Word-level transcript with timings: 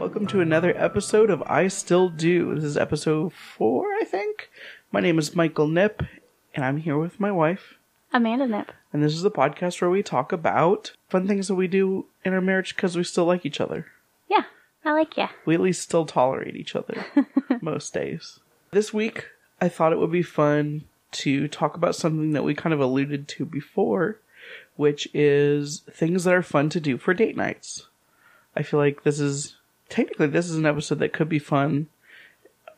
Welcome 0.00 0.26
to 0.28 0.40
another 0.40 0.72
episode 0.78 1.28
of 1.28 1.42
I 1.42 1.68
Still 1.68 2.08
Do. 2.08 2.54
This 2.54 2.64
is 2.64 2.78
episode 2.78 3.34
four, 3.34 3.92
I 4.00 4.04
think. 4.04 4.48
My 4.90 4.98
name 4.98 5.18
is 5.18 5.36
Michael 5.36 5.68
Nip, 5.68 6.02
and 6.54 6.64
I'm 6.64 6.78
here 6.78 6.96
with 6.96 7.20
my 7.20 7.30
wife. 7.30 7.74
Amanda 8.10 8.46
Nip. 8.46 8.72
And 8.94 9.02
this 9.02 9.12
is 9.12 9.20
the 9.20 9.30
podcast 9.30 9.78
where 9.82 9.90
we 9.90 10.02
talk 10.02 10.32
about 10.32 10.92
fun 11.10 11.28
things 11.28 11.48
that 11.48 11.54
we 11.54 11.68
do 11.68 12.06
in 12.24 12.32
our 12.32 12.40
marriage 12.40 12.74
because 12.74 12.96
we 12.96 13.04
still 13.04 13.26
like 13.26 13.44
each 13.44 13.60
other. 13.60 13.88
Yeah, 14.26 14.44
I 14.86 14.92
like 14.92 15.18
ya. 15.18 15.28
We 15.44 15.54
at 15.54 15.60
least 15.60 15.82
still 15.82 16.06
tolerate 16.06 16.56
each 16.56 16.74
other 16.74 17.04
most 17.60 17.92
days. 17.92 18.40
This 18.70 18.94
week, 18.94 19.26
I 19.60 19.68
thought 19.68 19.92
it 19.92 19.98
would 19.98 20.10
be 20.10 20.22
fun 20.22 20.84
to 21.12 21.46
talk 21.46 21.76
about 21.76 21.94
something 21.94 22.32
that 22.32 22.42
we 22.42 22.54
kind 22.54 22.72
of 22.72 22.80
alluded 22.80 23.28
to 23.28 23.44
before, 23.44 24.18
which 24.76 25.08
is 25.12 25.82
things 25.92 26.24
that 26.24 26.32
are 26.32 26.42
fun 26.42 26.70
to 26.70 26.80
do 26.80 26.96
for 26.96 27.12
date 27.12 27.36
nights. 27.36 27.86
I 28.56 28.62
feel 28.62 28.80
like 28.80 29.02
this 29.02 29.20
is 29.20 29.56
technically 29.90 30.28
this 30.28 30.48
is 30.48 30.56
an 30.56 30.66
episode 30.66 31.00
that 31.00 31.12
could 31.12 31.28
be 31.28 31.38
fun 31.38 31.88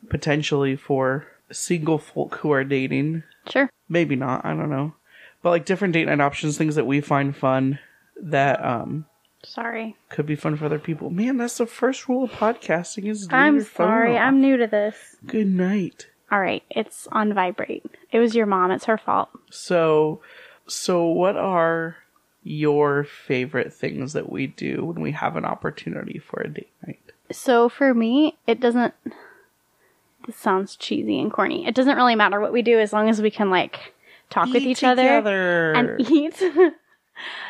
potentially 0.09 0.75
for 0.75 1.25
single 1.51 1.97
folk 1.97 2.35
who 2.35 2.51
are 2.51 2.63
dating. 2.63 3.23
Sure. 3.47 3.69
Maybe 3.87 4.15
not, 4.15 4.43
I 4.45 4.49
don't 4.49 4.69
know. 4.69 4.93
But 5.41 5.51
like 5.51 5.65
different 5.65 5.93
date 5.93 6.07
night 6.07 6.21
options, 6.21 6.57
things 6.57 6.75
that 6.75 6.85
we 6.85 7.01
find 7.01 7.35
fun 7.35 7.79
that 8.21 8.63
um 8.63 9.05
Sorry. 9.43 9.95
could 10.09 10.25
be 10.25 10.35
fun 10.35 10.55
for 10.55 10.65
other 10.65 10.79
people. 10.79 11.09
Man, 11.09 11.37
that's 11.37 11.57
the 11.57 11.65
first 11.65 12.07
rule 12.07 12.23
of 12.23 12.31
podcasting 12.31 13.09
is 13.09 13.27
I'm 13.29 13.61
sorry. 13.61 14.17
I'm 14.17 14.41
new 14.41 14.57
to 14.57 14.67
this. 14.67 14.95
Good 15.25 15.47
night. 15.47 16.07
All 16.31 16.39
right, 16.39 16.63
it's 16.71 17.07
on 17.11 17.33
vibrate. 17.33 17.85
It 18.11 18.19
was 18.19 18.33
your 18.33 18.47
mom. 18.47 18.71
It's 18.71 18.85
her 18.85 18.97
fault. 18.97 19.29
So, 19.51 20.21
so 20.65 21.05
what 21.05 21.35
are 21.35 21.97
your 22.41 23.03
favorite 23.03 23.71
things 23.71 24.13
that 24.13 24.31
we 24.31 24.47
do 24.47 24.83
when 24.85 25.01
we 25.01 25.11
have 25.11 25.35
an 25.35 25.45
opportunity 25.45 26.17
for 26.17 26.41
a 26.41 26.49
date 26.49 26.71
night? 26.87 27.02
So 27.33 27.69
for 27.69 27.93
me, 27.93 28.37
it 28.47 28.59
doesn't. 28.59 28.93
This 30.25 30.35
sounds 30.37 30.75
cheesy 30.75 31.19
and 31.19 31.31
corny. 31.31 31.67
It 31.67 31.75
doesn't 31.75 31.97
really 31.97 32.15
matter 32.15 32.39
what 32.39 32.53
we 32.53 32.61
do 32.61 32.79
as 32.79 32.93
long 32.93 33.09
as 33.09 33.21
we 33.21 33.29
can 33.29 33.49
like 33.49 33.93
talk 34.29 34.47
with 34.47 34.63
Eat 34.63 34.69
each 34.69 34.83
other 34.83 35.73
and 35.73 35.99
eat. 36.09 36.41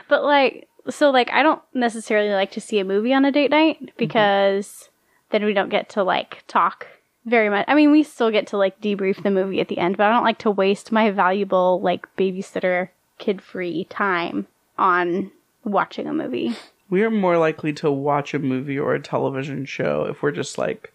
but 0.09 0.23
like, 0.23 0.67
so 0.89 1.11
like, 1.11 1.31
I 1.31 1.43
don't 1.43 1.61
necessarily 1.73 2.31
like 2.31 2.51
to 2.51 2.61
see 2.61 2.79
a 2.79 2.83
movie 2.83 3.13
on 3.13 3.25
a 3.25 3.31
date 3.31 3.51
night 3.51 3.77
mm-hmm. 3.77 3.91
because 3.97 4.89
then 5.29 5.45
we 5.45 5.53
don't 5.53 5.69
get 5.69 5.89
to 5.89 6.03
like 6.03 6.43
talk 6.47 6.87
very 7.25 7.49
much. 7.49 7.65
I 7.67 7.75
mean, 7.75 7.91
we 7.91 8.03
still 8.03 8.31
get 8.31 8.47
to 8.47 8.57
like 8.57 8.81
debrief 8.81 9.23
the 9.23 9.31
movie 9.31 9.61
at 9.61 9.67
the 9.67 9.77
end, 9.77 9.97
but 9.97 10.07
I 10.07 10.13
don't 10.13 10.25
like 10.25 10.39
to 10.39 10.51
waste 10.51 10.91
my 10.91 11.11
valuable 11.11 11.79
like 11.81 12.07
babysitter 12.17 12.89
kid 13.17 13.41
free 13.41 13.85
time 13.85 14.47
on 14.77 15.31
watching 15.63 16.07
a 16.07 16.13
movie. 16.13 16.55
We 16.93 17.01
are 17.01 17.09
more 17.09 17.39
likely 17.39 17.73
to 17.73 17.91
watch 17.91 18.35
a 18.35 18.39
movie 18.39 18.77
or 18.77 18.93
a 18.93 19.01
television 19.01 19.65
show 19.65 20.05
if 20.07 20.21
we're 20.21 20.29
just 20.29 20.59
like 20.59 20.93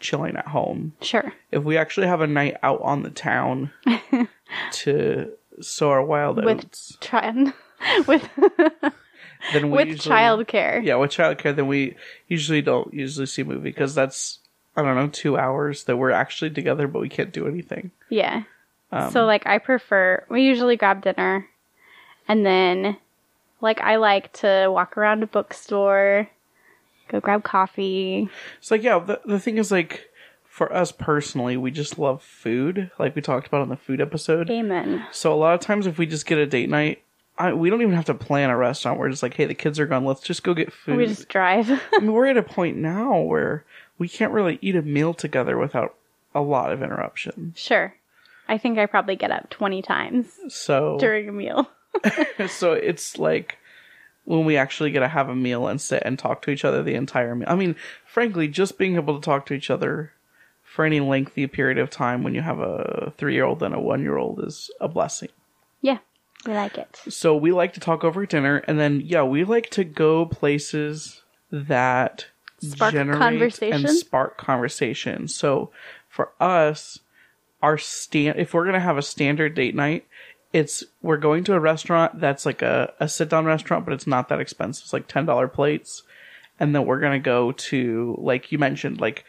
chilling 0.00 0.36
at 0.36 0.48
home. 0.48 0.94
Sure. 1.02 1.34
If 1.52 1.64
we 1.64 1.76
actually 1.76 2.06
have 2.06 2.22
a 2.22 2.26
night 2.26 2.56
out 2.62 2.80
on 2.80 3.02
the 3.02 3.10
town 3.10 3.70
to 4.72 5.32
sow 5.60 5.90
our 5.90 6.02
wild 6.02 6.42
With 6.42 6.64
oats, 6.64 6.96
Try 7.02 7.30
with 8.06 8.26
then 9.52 9.70
we 9.70 9.76
with 9.76 9.88
usually, 9.88 10.14
childcare. 10.14 10.82
Yeah, 10.82 10.94
with 10.94 11.10
childcare, 11.10 11.54
then 11.54 11.66
we 11.66 11.94
usually 12.26 12.62
don't 12.62 12.94
usually 12.94 13.26
see 13.26 13.42
a 13.42 13.44
movie 13.44 13.60
because 13.60 13.94
that's 13.94 14.38
I 14.74 14.82
don't 14.82 14.96
know 14.96 15.08
two 15.08 15.36
hours 15.36 15.84
that 15.84 15.98
we're 15.98 16.10
actually 16.10 16.52
together, 16.52 16.88
but 16.88 17.02
we 17.02 17.10
can't 17.10 17.34
do 17.34 17.46
anything. 17.46 17.90
Yeah. 18.08 18.44
Um, 18.92 19.10
so 19.10 19.26
like 19.26 19.46
I 19.46 19.58
prefer 19.58 20.24
we 20.30 20.40
usually 20.40 20.78
grab 20.78 21.02
dinner 21.02 21.46
and 22.28 22.46
then 22.46 22.96
like 23.64 23.80
I 23.80 23.96
like 23.96 24.32
to 24.34 24.68
walk 24.70 24.96
around 24.96 25.22
a 25.22 25.26
bookstore, 25.26 26.28
go 27.08 27.18
grab 27.18 27.42
coffee. 27.42 28.28
It's 28.58 28.70
like 28.70 28.82
yeah, 28.82 28.98
the 29.00 29.20
the 29.24 29.40
thing 29.40 29.58
is 29.58 29.72
like 29.72 30.10
for 30.44 30.72
us 30.72 30.92
personally, 30.92 31.56
we 31.56 31.72
just 31.72 31.98
love 31.98 32.22
food, 32.22 32.90
like 32.98 33.16
we 33.16 33.22
talked 33.22 33.48
about 33.48 33.62
on 33.62 33.70
the 33.70 33.76
food 33.76 34.00
episode. 34.00 34.48
Amen. 34.50 35.04
So 35.10 35.32
a 35.32 35.34
lot 35.34 35.54
of 35.54 35.60
times, 35.60 35.88
if 35.88 35.98
we 35.98 36.06
just 36.06 36.26
get 36.26 36.38
a 36.38 36.46
date 36.46 36.68
night, 36.68 37.02
I, 37.36 37.52
we 37.54 37.70
don't 37.70 37.82
even 37.82 37.94
have 37.94 38.04
to 38.04 38.14
plan 38.14 38.50
a 38.50 38.56
restaurant. 38.56 39.00
We're 39.00 39.10
just 39.10 39.22
like, 39.22 39.34
hey, 39.34 39.46
the 39.46 39.54
kids 39.54 39.80
are 39.80 39.86
gone. 39.86 40.04
Let's 40.04 40.20
just 40.20 40.44
go 40.44 40.54
get 40.54 40.72
food. 40.72 40.98
We 40.98 41.06
just 41.06 41.28
drive. 41.28 41.68
I 41.92 41.98
mean, 41.98 42.12
we're 42.12 42.26
at 42.26 42.36
a 42.36 42.42
point 42.42 42.76
now 42.76 43.18
where 43.18 43.64
we 43.98 44.08
can't 44.08 44.32
really 44.32 44.58
eat 44.60 44.76
a 44.76 44.82
meal 44.82 45.14
together 45.14 45.58
without 45.58 45.94
a 46.34 46.40
lot 46.40 46.70
of 46.70 46.82
interruption. 46.82 47.54
sure. 47.56 47.94
I 48.46 48.58
think 48.58 48.78
I 48.78 48.84
probably 48.84 49.16
get 49.16 49.30
up 49.30 49.48
20 49.48 49.80
times 49.80 50.38
So 50.48 50.98
during 51.00 51.30
a 51.30 51.32
meal. 51.32 51.66
so 52.48 52.72
it's 52.72 53.18
like 53.18 53.58
when 54.24 54.44
we 54.44 54.56
actually 54.56 54.90
get 54.90 55.00
to 55.00 55.08
have 55.08 55.28
a 55.28 55.34
meal 55.34 55.66
and 55.68 55.80
sit 55.80 56.02
and 56.04 56.18
talk 56.18 56.42
to 56.42 56.50
each 56.50 56.64
other 56.64 56.82
the 56.82 56.94
entire 56.94 57.34
meal. 57.34 57.48
I 57.48 57.54
mean, 57.54 57.76
frankly, 58.06 58.48
just 58.48 58.78
being 58.78 58.96
able 58.96 59.18
to 59.18 59.24
talk 59.24 59.46
to 59.46 59.54
each 59.54 59.70
other 59.70 60.12
for 60.62 60.84
any 60.84 61.00
lengthy 61.00 61.46
period 61.46 61.78
of 61.78 61.90
time 61.90 62.22
when 62.22 62.34
you 62.34 62.40
have 62.40 62.58
a 62.58 63.12
three 63.16 63.34
year 63.34 63.44
old 63.44 63.62
and 63.62 63.74
a 63.74 63.80
one 63.80 64.02
year 64.02 64.16
old 64.16 64.42
is 64.42 64.70
a 64.80 64.88
blessing. 64.88 65.28
Yeah. 65.82 65.98
We 66.46 66.52
like 66.52 66.76
it. 66.76 67.00
So 67.08 67.36
we 67.36 67.52
like 67.52 67.74
to 67.74 67.80
talk 67.80 68.04
over 68.04 68.26
dinner, 68.26 68.58
and 68.68 68.78
then 68.78 69.00
yeah, 69.02 69.22
we 69.22 69.44
like 69.44 69.70
to 69.70 69.84
go 69.84 70.26
places 70.26 71.22
that 71.50 72.26
Spark 72.60 72.92
generate 72.92 73.18
conversation? 73.18 73.86
and 73.86 73.90
spark 73.90 74.36
conversation. 74.36 75.28
So 75.28 75.70
for 76.08 76.32
us, 76.40 76.98
our 77.62 77.78
stand 77.78 78.38
if 78.38 78.52
we're 78.52 78.66
gonna 78.66 78.80
have 78.80 78.98
a 78.98 79.02
standard 79.02 79.54
date 79.54 79.74
night, 79.74 80.06
it's 80.54 80.82
we're 81.02 81.18
going 81.18 81.44
to 81.44 81.52
a 81.54 81.60
restaurant 81.60 82.20
that's 82.20 82.46
like 82.46 82.62
a, 82.62 82.94
a 83.00 83.08
sit 83.08 83.28
down 83.28 83.44
restaurant, 83.44 83.84
but 83.84 83.92
it's 83.92 84.06
not 84.06 84.28
that 84.30 84.40
expensive. 84.40 84.84
It's 84.84 84.92
like 84.94 85.08
ten 85.08 85.26
dollar 85.26 85.48
plates, 85.48 86.02
and 86.58 86.74
then 86.74 86.86
we're 86.86 87.00
gonna 87.00 87.18
go 87.18 87.52
to 87.52 88.16
like 88.18 88.50
you 88.52 88.58
mentioned, 88.58 89.00
like 89.00 89.24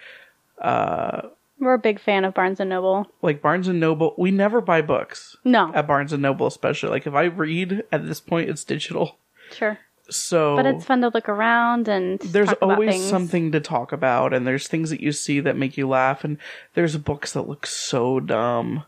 uh, 0.62 1.24
We're 1.59 1.74
a 1.74 1.80
big 1.80 2.00
fan 2.00 2.24
of 2.25 2.34
Barnes 2.34 2.59
and 2.59 2.69
Noble. 2.69 3.08
like 3.22 3.41
Barnes 3.41 3.68
and 3.68 3.80
Noble. 3.80 4.13
We 4.18 4.31
never 4.31 4.62
buy 4.62 4.81
books 4.81 5.36
No. 5.44 5.72
at 5.74 5.88
Barnes 5.88 6.13
and 6.13 6.22
Noble, 6.22 6.47
especially 6.47 6.90
like 6.90 7.08
if 7.08 7.13
I 7.13 7.24
read 7.24 7.84
at 7.92 8.07
this 8.07 8.22
point, 8.22 8.50
it's 8.50 8.63
digital. 8.63 9.18
Sure. 9.52 9.80
So 10.07 10.56
But 10.56 10.68
it's 10.68 10.86
fun 10.86 11.02
to 11.02 11.07
look 11.09 11.28
around 11.28 11.88
and 11.88 12.19
there's 12.19 12.53
always 12.62 13.03
something 13.03 13.52
to 13.52 13.59
talk 13.59 13.92
about 13.92 14.34
and 14.34 14.46
there's 14.46 14.68
things 14.68 14.92
that 14.92 15.02
you 15.02 15.12
see 15.12 15.40
that 15.40 15.57
make 15.57 15.78
you 15.78 15.88
laugh 15.88 16.24
and 16.24 16.38
there's 16.75 16.96
books 16.97 17.34
that 17.34 17.47
look 17.50 17.66
so 17.66 18.19
dumb 18.19 18.84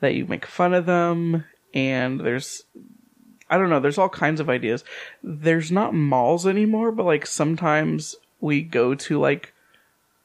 that 0.00 0.14
you 0.14 0.24
make 0.26 0.46
fun 0.46 0.72
of 0.72 0.86
them 0.86 1.44
and 1.74 2.20
there's 2.20 2.64
I 3.50 3.58
don't 3.58 3.68
know, 3.68 3.80
there's 3.80 3.98
all 3.98 4.08
kinds 4.08 4.40
of 4.40 4.48
ideas. 4.48 4.82
There's 5.22 5.70
not 5.70 5.94
malls 5.94 6.46
anymore, 6.46 6.90
but 6.90 7.04
like 7.04 7.26
sometimes 7.26 8.16
we 8.40 8.62
go 8.62 8.94
to 8.94 9.18
like 9.20 9.52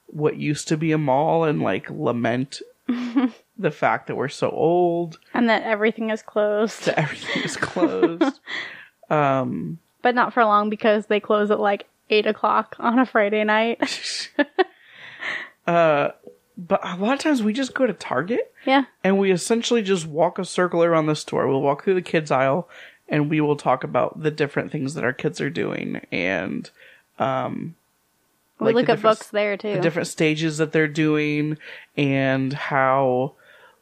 what 0.07 0.37
used 0.37 0.69
to 0.69 0.77
be 0.77 0.93
a 0.93 0.97
mall 0.97 1.43
and 1.43 1.61
like 1.61 1.89
lament 1.89 2.61
the 3.57 3.71
fact 3.71 4.07
that 4.07 4.15
we're 4.15 4.29
so 4.29 4.49
old, 4.49 5.19
and 5.33 5.49
that 5.49 5.63
everything 5.63 6.09
is 6.09 6.21
closed. 6.21 6.85
that 6.85 6.97
everything 6.97 7.43
is 7.43 7.57
closed. 7.57 8.39
um 9.09 9.79
but 10.01 10.15
not 10.15 10.33
for 10.33 10.45
long 10.45 10.69
because 10.69 11.07
they 11.07 11.19
close 11.19 11.51
at 11.51 11.59
like 11.59 11.85
8 12.09 12.27
o'clock 12.27 12.75
on 12.79 12.99
a 12.99 13.05
Friday 13.05 13.43
night. 13.43 14.29
uh 15.67 16.09
but 16.57 16.79
a 16.83 16.97
lot 16.97 17.13
of 17.13 17.19
times 17.19 17.43
we 17.43 17.53
just 17.53 17.75
go 17.75 17.85
to 17.85 17.93
Target 17.93 18.51
yeah. 18.65 18.85
and 19.03 19.19
we 19.19 19.31
essentially 19.31 19.83
just 19.83 20.07
walk 20.07 20.39
a 20.39 20.45
circle 20.45 20.83
around 20.83 21.05
the 21.05 21.15
store. 21.15 21.47
We'll 21.47 21.61
walk 21.61 21.83
through 21.83 21.93
the 21.93 22.01
kids 22.01 22.31
aisle 22.31 22.67
and 23.07 23.29
we 23.29 23.39
will 23.39 23.55
talk 23.55 23.83
about 23.83 24.21
the 24.21 24.31
different 24.31 24.71
things 24.71 24.95
that 24.95 25.03
our 25.03 25.13
kids 25.13 25.39
are 25.39 25.49
doing 25.49 26.01
and 26.11 26.69
um 27.19 27.75
We 28.59 28.67
like 28.67 28.75
look 28.75 28.89
at 28.89 29.01
books 29.01 29.27
there 29.27 29.55
too. 29.55 29.73
the 29.73 29.81
different 29.81 30.07
stages 30.07 30.57
that 30.57 30.71
they're 30.71 30.87
doing 30.87 31.57
and 31.95 32.51
how 32.53 33.33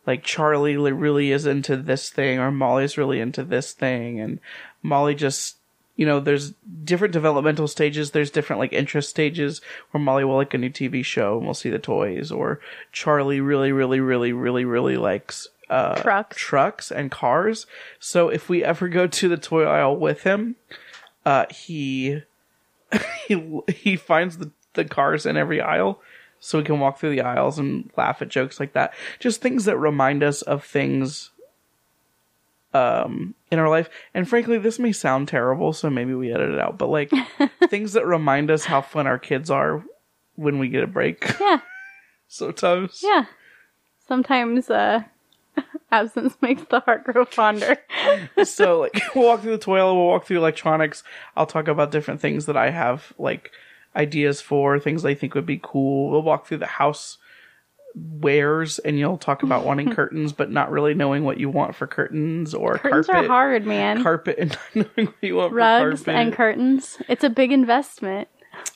like 0.05 0.23
Charlie 0.23 0.77
really 0.77 1.31
is 1.31 1.45
into 1.45 1.77
this 1.77 2.09
thing 2.09 2.39
or 2.39 2.51
Molly's 2.51 2.97
really 2.97 3.19
into 3.19 3.43
this 3.43 3.71
thing 3.71 4.19
and 4.19 4.39
Molly 4.83 5.15
just 5.15 5.57
you 5.95 6.05
know 6.05 6.19
there's 6.19 6.51
different 6.83 7.13
developmental 7.13 7.67
stages 7.67 8.11
there's 8.11 8.31
different 8.31 8.59
like 8.59 8.73
interest 8.73 9.09
stages 9.09 9.61
where 9.91 10.01
Molly 10.01 10.23
will 10.23 10.35
like 10.35 10.53
a 10.53 10.57
new 10.57 10.69
TV 10.69 11.03
show 11.03 11.37
and 11.37 11.45
we'll 11.45 11.53
see 11.53 11.69
the 11.69 11.79
toys 11.79 12.31
or 12.31 12.59
Charlie 12.91 13.41
really 13.41 13.71
really 13.71 13.99
really 13.99 14.33
really 14.33 14.65
really 14.65 14.97
likes 14.97 15.47
uh 15.69 15.95
Trucks. 15.95 16.37
trucks 16.37 16.91
and 16.91 17.09
cars 17.09 17.65
so 17.99 18.29
if 18.29 18.49
we 18.49 18.63
ever 18.63 18.87
go 18.87 19.07
to 19.07 19.27
the 19.27 19.37
toy 19.37 19.63
aisle 19.63 19.95
with 19.95 20.23
him 20.23 20.55
uh 21.25 21.45
he 21.49 22.21
he 23.27 23.61
he 23.67 23.95
finds 23.95 24.37
the, 24.37 24.51
the 24.73 24.85
cars 24.85 25.25
in 25.25 25.37
every 25.37 25.59
aisle 25.59 25.99
so 26.39 26.59
we 26.59 26.63
can 26.63 26.79
walk 26.79 26.99
through 26.99 27.09
the 27.09 27.21
aisles 27.21 27.57
and 27.57 27.89
laugh 27.97 28.21
at 28.21 28.29
jokes 28.29 28.59
like 28.59 28.73
that 28.73 28.93
just 29.19 29.41
things 29.41 29.65
that 29.65 29.77
remind 29.77 30.21
us 30.21 30.43
of 30.43 30.63
things 30.63 31.31
um 32.75 33.33
in 33.51 33.59
our 33.59 33.69
life 33.69 33.89
and 34.13 34.27
frankly 34.27 34.57
this 34.57 34.79
may 34.79 34.91
sound 34.91 35.27
terrible 35.27 35.71
so 35.71 35.89
maybe 35.89 36.13
we 36.13 36.33
edit 36.33 36.51
it 36.51 36.59
out 36.59 36.77
but 36.77 36.89
like 36.89 37.11
things 37.69 37.93
that 37.93 38.05
remind 38.05 38.51
us 38.51 38.65
how 38.65 38.81
fun 38.81 39.07
our 39.07 39.19
kids 39.19 39.49
are 39.49 39.83
when 40.35 40.59
we 40.59 40.67
get 40.67 40.83
a 40.83 40.87
break 40.87 41.23
yeah. 41.39 41.59
sometimes 42.27 43.01
Yeah. 43.03 43.25
Sometimes 44.07 44.69
uh 44.69 45.03
absence 45.91 46.35
makes 46.41 46.63
the 46.69 46.79
heart 46.81 47.05
grow 47.05 47.25
fonder. 47.25 47.77
so 48.43 48.81
like 48.81 49.01
we'll 49.15 49.25
walk 49.25 49.41
through 49.41 49.51
the 49.51 49.57
toilet 49.57 49.93
we'll 49.95 50.07
walk 50.07 50.25
through 50.25 50.37
electronics 50.37 51.03
i'll 51.37 51.45
talk 51.45 51.67
about 51.67 51.91
different 51.91 52.19
things 52.19 52.45
that 52.45 52.57
i 52.57 52.69
have 52.71 53.13
like 53.17 53.51
ideas 53.95 54.41
for 54.41 54.77
things 54.79 55.05
I 55.05 55.13
think 55.13 55.33
would 55.35 55.45
be 55.45 55.59
cool. 55.63 56.11
We'll 56.11 56.21
walk 56.21 56.45
through 56.47 56.57
the 56.57 56.65
house 56.65 57.17
wares 57.95 58.77
and 58.79 58.99
you'll 58.99 59.17
talk 59.17 59.41
about 59.43 59.63
wanting 59.65 59.91
curtains 59.95 60.33
but 60.33 60.51
not 60.51 60.69
really 60.69 60.93
knowing 60.93 61.23
what 61.23 61.39
you 61.39 61.49
want 61.49 61.75
for 61.75 61.87
curtains 61.87 62.53
or 62.53 62.77
Curtains 62.77 63.07
carpet. 63.07 63.25
are 63.25 63.33
hard, 63.33 63.65
man. 63.65 64.03
Carpet 64.03 64.37
and 64.37 64.51
not 64.75 64.87
knowing 64.97 65.07
what 65.07 65.15
you 65.23 65.35
want 65.37 65.53
Rugs 65.53 66.01
for 66.01 66.05
carpet. 66.05 66.15
and 66.27 66.33
curtains. 66.33 66.97
It's 67.07 67.23
a 67.23 67.29
big 67.29 67.51
investment. 67.51 68.27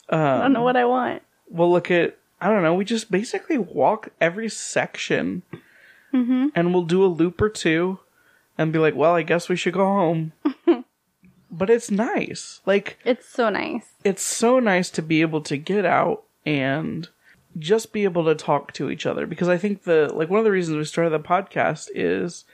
I 0.10 0.40
don't 0.42 0.54
know 0.54 0.64
what 0.64 0.78
I 0.78 0.86
want. 0.86 1.22
we'll 1.50 1.72
look 1.72 1.92
at 1.92 2.18
I 2.42 2.48
don't 2.48 2.64
know, 2.64 2.74
we 2.74 2.86
just 2.86 3.12
basically 3.12 3.58
walk 3.58 4.10
every 4.22 4.50
section 4.50 5.44
Mm-hmm. 6.14 6.48
and 6.56 6.74
we'll 6.74 6.86
do 6.86 7.04
a 7.04 7.08
loop 7.08 7.40
or 7.40 7.50
two 7.50 8.00
and 8.58 8.74
be 8.74 8.80
like, 8.80 8.96
well, 8.96 9.14
I 9.14 9.22
guess 9.22 9.48
we 9.48 9.56
should 9.56 9.74
go 9.76 9.86
home. 9.86 10.32
but 11.52 11.70
it's 11.70 11.92
nice. 11.92 12.62
Like, 12.66 12.98
It's 13.06 13.28
so 13.30 13.50
nice. 13.50 13.86
it's 14.04 14.24
so 14.24 14.60
nice 14.60 14.90
to 14.92 15.02
be 15.04 15.22
able 15.22 15.42
to 15.42 15.56
get 15.58 15.86
out 15.86 16.24
and 16.48 17.08
just 17.58 17.92
be 17.92 18.04
able 18.04 18.26
to 18.26 18.36
talk 18.36 18.74
to 18.74 18.90
each 18.90 19.06
other 19.06 19.26
because 19.26 19.50
I 19.50 19.58
think 19.58 19.84
the 19.84 20.12
like 20.14 20.30
one 20.30 20.40
of 20.40 20.46
the 20.46 20.52
reasons 20.52 20.78
we 20.78 20.84
started 20.86 21.10
the 21.12 21.20
podcast 21.20 21.90
is 21.94 22.46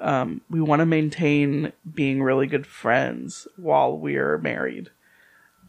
um, 0.00 0.40
we 0.48 0.60
want 0.60 0.80
to 0.80 0.86
maintain 0.86 1.72
being 1.92 2.22
really 2.22 2.46
good 2.46 2.66
friends 2.66 3.48
while 3.56 3.96
we 3.98 4.16
are 4.16 4.38
married 4.38 4.90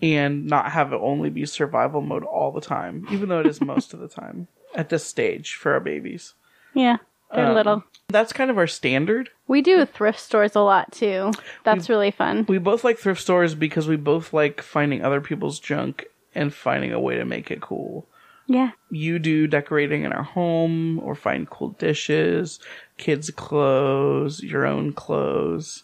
and 0.01 0.45
not 0.45 0.71
have 0.71 0.93
it 0.93 0.99
only 1.01 1.29
be 1.29 1.45
survival 1.45 2.01
mode 2.01 2.23
all 2.23 2.51
the 2.51 2.61
time, 2.61 3.05
even 3.11 3.29
though 3.29 3.39
it 3.39 3.47
is 3.47 3.61
most 3.73 3.93
of 3.93 3.99
the 3.99 4.07
time 4.07 4.47
at 4.75 4.89
this 4.89 5.03
stage 5.03 5.55
for 5.55 5.73
our 5.73 5.79
babies. 5.79 6.35
Yeah, 6.73 6.97
they're 7.33 7.47
Um, 7.47 7.55
little. 7.55 7.83
That's 8.07 8.33
kind 8.33 8.49
of 8.49 8.57
our 8.57 8.67
standard. 8.67 9.29
We 9.47 9.61
do 9.61 9.85
thrift 9.85 10.19
stores 10.19 10.55
a 10.55 10.61
lot 10.61 10.91
too. 10.91 11.31
That's 11.63 11.89
really 11.89 12.11
fun. 12.11 12.45
We 12.47 12.59
both 12.59 12.83
like 12.83 12.97
thrift 12.97 13.21
stores 13.21 13.55
because 13.55 13.87
we 13.87 13.97
both 13.97 14.33
like 14.33 14.61
finding 14.61 15.03
other 15.03 15.21
people's 15.21 15.59
junk 15.59 16.05
and 16.33 16.53
finding 16.53 16.91
a 16.93 16.99
way 16.99 17.15
to 17.15 17.25
make 17.25 17.51
it 17.51 17.61
cool. 17.61 18.07
Yeah. 18.51 18.71
you 18.89 19.19
do 19.19 19.45
decorating 19.45 20.03
in 20.03 20.11
our 20.11 20.23
home 20.23 20.99
or 20.99 21.13
find 21.13 21.47
cool 21.49 21.69
dishes, 21.69 22.59
kids' 22.97 23.29
clothes, 23.29 24.41
your 24.41 24.65
own 24.65 24.91
clothes, 24.91 25.83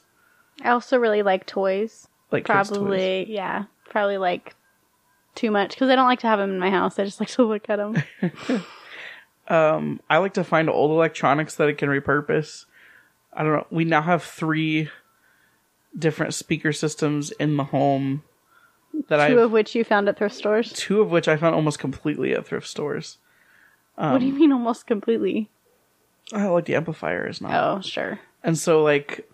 I 0.64 0.70
also 0.70 0.98
really 0.98 1.22
like 1.22 1.46
toys. 1.46 2.08
like 2.32 2.46
kids' 2.46 2.70
toys. 2.70 2.78
Probably, 2.80 3.32
yeah. 3.32 3.66
Probably 3.90 4.18
like 4.18 4.56
too 5.36 5.52
much 5.52 5.72
because 5.72 5.90
I 5.90 5.96
don't 5.96 6.08
like 6.08 6.22
to 6.22 6.28
have 6.28 6.40
them 6.40 6.50
in 6.50 6.60
my 6.60 6.72
house. 6.72 6.98
I 6.98 7.06
just 7.06 7.20
like 7.22 7.30
to 7.30 7.44
look 7.44 7.70
at 7.70 7.78
them. 7.78 8.02
Um, 9.48 10.00
I 10.10 10.18
like 10.18 10.34
to 10.34 10.44
find 10.44 10.70
old 10.70 10.92
electronics 10.92 11.56
that 11.56 11.68
I 11.68 11.74
can 11.74 11.90
repurpose. 11.90 12.66
I 13.32 13.44
don't 13.44 13.54
know. 13.54 13.68
We 13.70 13.86
now 13.86 14.02
have 14.02 14.24
three 14.24 14.90
different 15.98 16.34
speaker 16.34 16.74
systems 16.74 17.30
in 17.32 17.56
the 17.58 17.66
home 17.66 18.24
that 19.08 19.28
Two 19.28 19.40
of 19.40 19.52
which 19.52 19.76
you 19.76 19.84
found 19.84 20.08
at 20.10 20.18
thrift 20.18 20.36
stores. 20.36 20.74
two 20.74 21.02
of 21.02 21.12
which 21.12 21.28
I 21.28 21.38
found 21.38 21.56
almost 21.56 21.80
completely 21.80 22.34
at 22.34 22.46
thrift 22.46 22.68
stores. 22.68 23.18
what 23.96 24.20
do 24.20 24.26
you 24.26 24.34
mean 24.34 24.52
almost 24.52 24.88
completely? 24.88 25.50
I 26.34 26.48
like 26.48 26.66
the 26.66 26.76
amplifier 26.76 27.28
is 27.28 27.40
not. 27.42 27.52
Oh, 27.54 27.82
sure. 27.82 28.20
And 28.44 28.58
so 28.58 28.82
like 28.84 29.30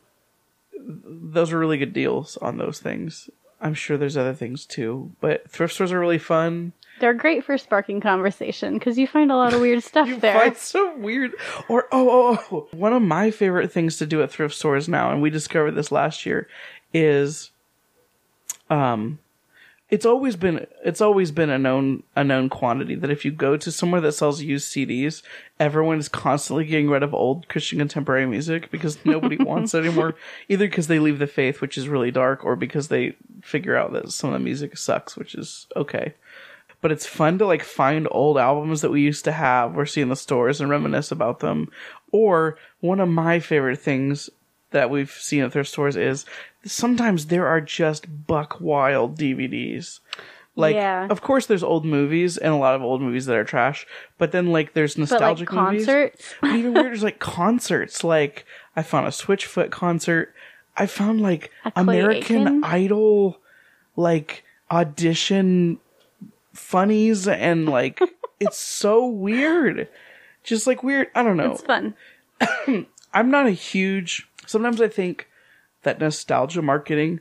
those 0.78 1.52
are 1.52 1.60
really 1.60 1.78
good 1.78 1.94
deals 1.94 2.38
on 2.38 2.58
those 2.58 2.80
things. 2.80 3.30
I'm 3.62 3.74
sure 3.76 3.96
there's 3.98 4.18
other 4.18 4.34
things 4.34 4.66
too, 4.66 5.12
but 5.22 5.50
thrift 5.50 5.74
stores 5.76 5.92
are 5.92 6.00
really 6.00 6.18
fun. 6.18 6.74
They're 7.00 7.14
great 7.14 7.44
for 7.46 7.58
sparking 7.58 8.02
conversation 8.02 8.74
because 8.74 8.98
you 8.98 9.08
find 9.08 9.32
a 9.32 9.36
lot 9.36 9.54
of 9.54 9.62
weird 9.62 9.84
stuff 9.84 10.08
You 10.08 10.18
there. 10.20 10.40
find 10.40 10.58
so 10.58 10.96
weird. 10.98 11.32
Or 11.70 11.88
oh, 11.92 12.10
oh, 12.10 12.46
oh, 12.52 12.68
one 12.78 12.94
of 12.94 13.02
my 13.04 13.30
favorite 13.32 13.72
things 13.72 13.98
to 13.98 14.06
do 14.06 14.22
at 14.24 14.32
thrift 14.32 14.56
stores 14.56 14.90
now, 14.90 15.12
and 15.12 15.22
we 15.22 15.30
discovered 15.30 15.72
this 15.72 15.92
last 15.92 16.26
year, 16.26 16.48
is, 16.94 17.52
um, 18.70 19.20
it's 19.92 20.06
always 20.06 20.38
been 20.38 20.66
it's 20.86 21.02
always 21.02 21.32
been 21.32 21.50
a 21.50 21.60
known 21.60 22.04
a 22.16 22.24
known 22.24 22.48
quantity 22.48 22.96
that 22.96 23.12
if 23.12 23.26
you 23.26 23.32
go 23.32 23.58
to 23.58 23.72
somewhere 23.72 24.00
that 24.00 24.14
sells 24.14 24.42
used 24.42 24.74
CDs, 24.74 25.22
everyone 25.60 26.00
is 26.00 26.08
constantly 26.08 26.66
getting 26.66 26.90
rid 26.90 27.04
of 27.04 27.14
old 27.14 27.50
Christian 27.50 27.80
contemporary 27.80 28.26
music 28.26 28.72
because 28.72 28.98
nobody 29.06 29.36
wants 29.36 29.74
it 29.74 29.86
anymore. 29.86 30.16
Either 30.48 30.66
because 30.66 30.88
they 30.88 31.00
leave 31.00 31.20
the 31.20 31.28
faith, 31.28 31.60
which 31.60 31.78
is 31.78 31.90
really 31.90 32.10
dark, 32.10 32.46
or 32.46 32.56
because 32.56 32.88
they 32.88 33.18
figure 33.44 33.76
out 33.76 33.92
that 33.92 34.12
some 34.12 34.30
of 34.30 34.34
the 34.34 34.44
music 34.44 34.78
sucks, 34.78 35.18
which 35.18 35.36
is 35.36 35.68
okay 35.76 36.16
but 36.82 36.92
it's 36.92 37.06
fun 37.06 37.38
to 37.38 37.46
like 37.46 37.64
find 37.64 38.08
old 38.10 38.40
albums 38.40 38.82
that 38.82 38.90
we 38.90 39.02
used 39.02 39.24
to 39.24 39.32
have 39.32 39.78
or 39.78 39.86
see 39.86 40.02
in 40.02 40.10
the 40.10 40.16
stores 40.16 40.60
and 40.60 40.70
reminisce 40.70 41.12
about 41.12 41.40
them. 41.40 41.70
Or 42.12 42.58
one 42.80 43.00
of 43.00 43.08
my 43.08 43.40
favorite 43.40 43.80
things 43.80 44.32
that 44.72 44.90
we've 44.90 45.12
seen 45.12 45.44
at 45.44 45.52
thrift 45.54 45.70
stores 45.70 45.96
is 45.96 46.26
sometimes 46.66 47.28
there 47.28 47.48
are 47.48 47.62
just 47.62 48.06
buck 48.28 48.60
wild 48.60 49.18
DVDs. 49.18 50.00
Like, 50.56 50.76
Yeah. 50.76 51.08
of 51.10 51.22
course, 51.22 51.46
there's 51.46 51.64
old 51.64 51.86
movies 51.86 52.38
and 52.38 52.54
a 52.54 52.58
lot 52.58 52.76
of 52.76 52.82
old 52.82 53.02
movies 53.02 53.26
that 53.28 53.38
are 53.38 53.44
trash, 53.46 53.86
but 54.18 54.32
then 54.34 54.48
like 54.48 54.74
there's 54.74 54.96
but 54.96 55.04
like 55.10 55.12
nostalgic 55.12 55.52
movies. 55.52 55.86
concerts, 55.86 56.36
even 56.44 56.74
weirder 56.74 56.92
is 56.92 57.04
like 57.04 57.20
concerts. 57.20 58.04
Like 58.04 58.46
I 58.76 58.84
found 58.84 59.08
a 59.08 59.12
Switchfoot 59.12 59.72
concert. 59.72 60.34
I 60.76 60.86
found 60.88 61.22
like 61.22 61.52
American 61.76 62.42
Aiken? 62.42 62.64
Idol, 62.66 63.40
like 63.96 64.44
audition 64.70 65.80
funnies, 66.54 67.28
and 67.28 67.68
like 67.70 68.00
it's 68.40 68.58
so 68.58 69.06
weird. 69.06 69.88
Just 70.44 70.68
like 70.68 70.84
weird. 70.84 71.08
I 71.16 71.24
don't 71.24 71.38
know. 71.38 71.52
it's 71.54 71.62
fun. 71.64 71.94
I'm 73.14 73.30
not 73.30 73.46
a 73.48 73.52
huge. 73.52 74.28
Sometimes 74.46 74.82
I 74.82 74.88
think 74.88 75.28
that 75.84 76.00
nostalgia 76.00 76.62
marketing 76.62 77.20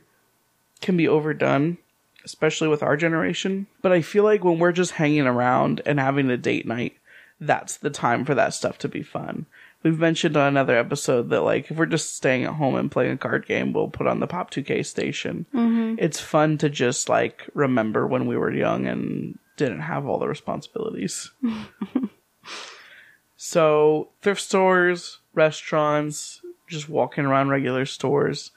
can 0.81 0.97
be 0.97 1.07
overdone, 1.07 1.77
especially 2.23 2.67
with 2.67 2.83
our 2.83 2.97
generation. 2.97 3.67
But 3.81 3.91
I 3.91 4.01
feel 4.01 4.23
like 4.23 4.43
when 4.43 4.59
we're 4.59 4.71
just 4.71 4.91
hanging 4.91 5.27
around 5.27 5.81
and 5.85 5.99
having 5.99 6.29
a 6.29 6.37
date 6.37 6.67
night, 6.67 6.97
that's 7.39 7.77
the 7.77 7.89
time 7.89 8.25
for 8.25 8.35
that 8.35 8.53
stuff 8.53 8.77
to 8.79 8.87
be 8.87 9.01
fun. 9.01 9.45
We've 9.83 9.97
mentioned 9.97 10.37
on 10.37 10.47
another 10.47 10.77
episode 10.77 11.29
that 11.29 11.41
like 11.41 11.71
if 11.71 11.77
we're 11.77 11.87
just 11.87 12.15
staying 12.15 12.43
at 12.43 12.53
home 12.53 12.75
and 12.75 12.91
playing 12.91 13.13
a 13.13 13.17
card 13.17 13.47
game, 13.47 13.73
we'll 13.73 13.87
put 13.87 14.05
on 14.05 14.19
the 14.19 14.27
Pop 14.27 14.51
2K 14.51 14.85
station. 14.85 15.47
Mm-hmm. 15.53 15.95
It's 15.97 16.19
fun 16.19 16.59
to 16.59 16.69
just 16.69 17.09
like 17.09 17.49
remember 17.55 18.05
when 18.05 18.27
we 18.27 18.37
were 18.37 18.53
young 18.53 18.85
and 18.85 19.39
didn't 19.57 19.81
have 19.81 20.05
all 20.05 20.19
the 20.19 20.27
responsibilities. 20.27 21.31
So 23.43 24.09
thrift 24.21 24.39
stores, 24.39 25.17
restaurants, 25.33 26.40
just 26.71 26.89
walking 26.89 27.25
around 27.25 27.49
regular 27.49 27.85
stores. 27.85 28.51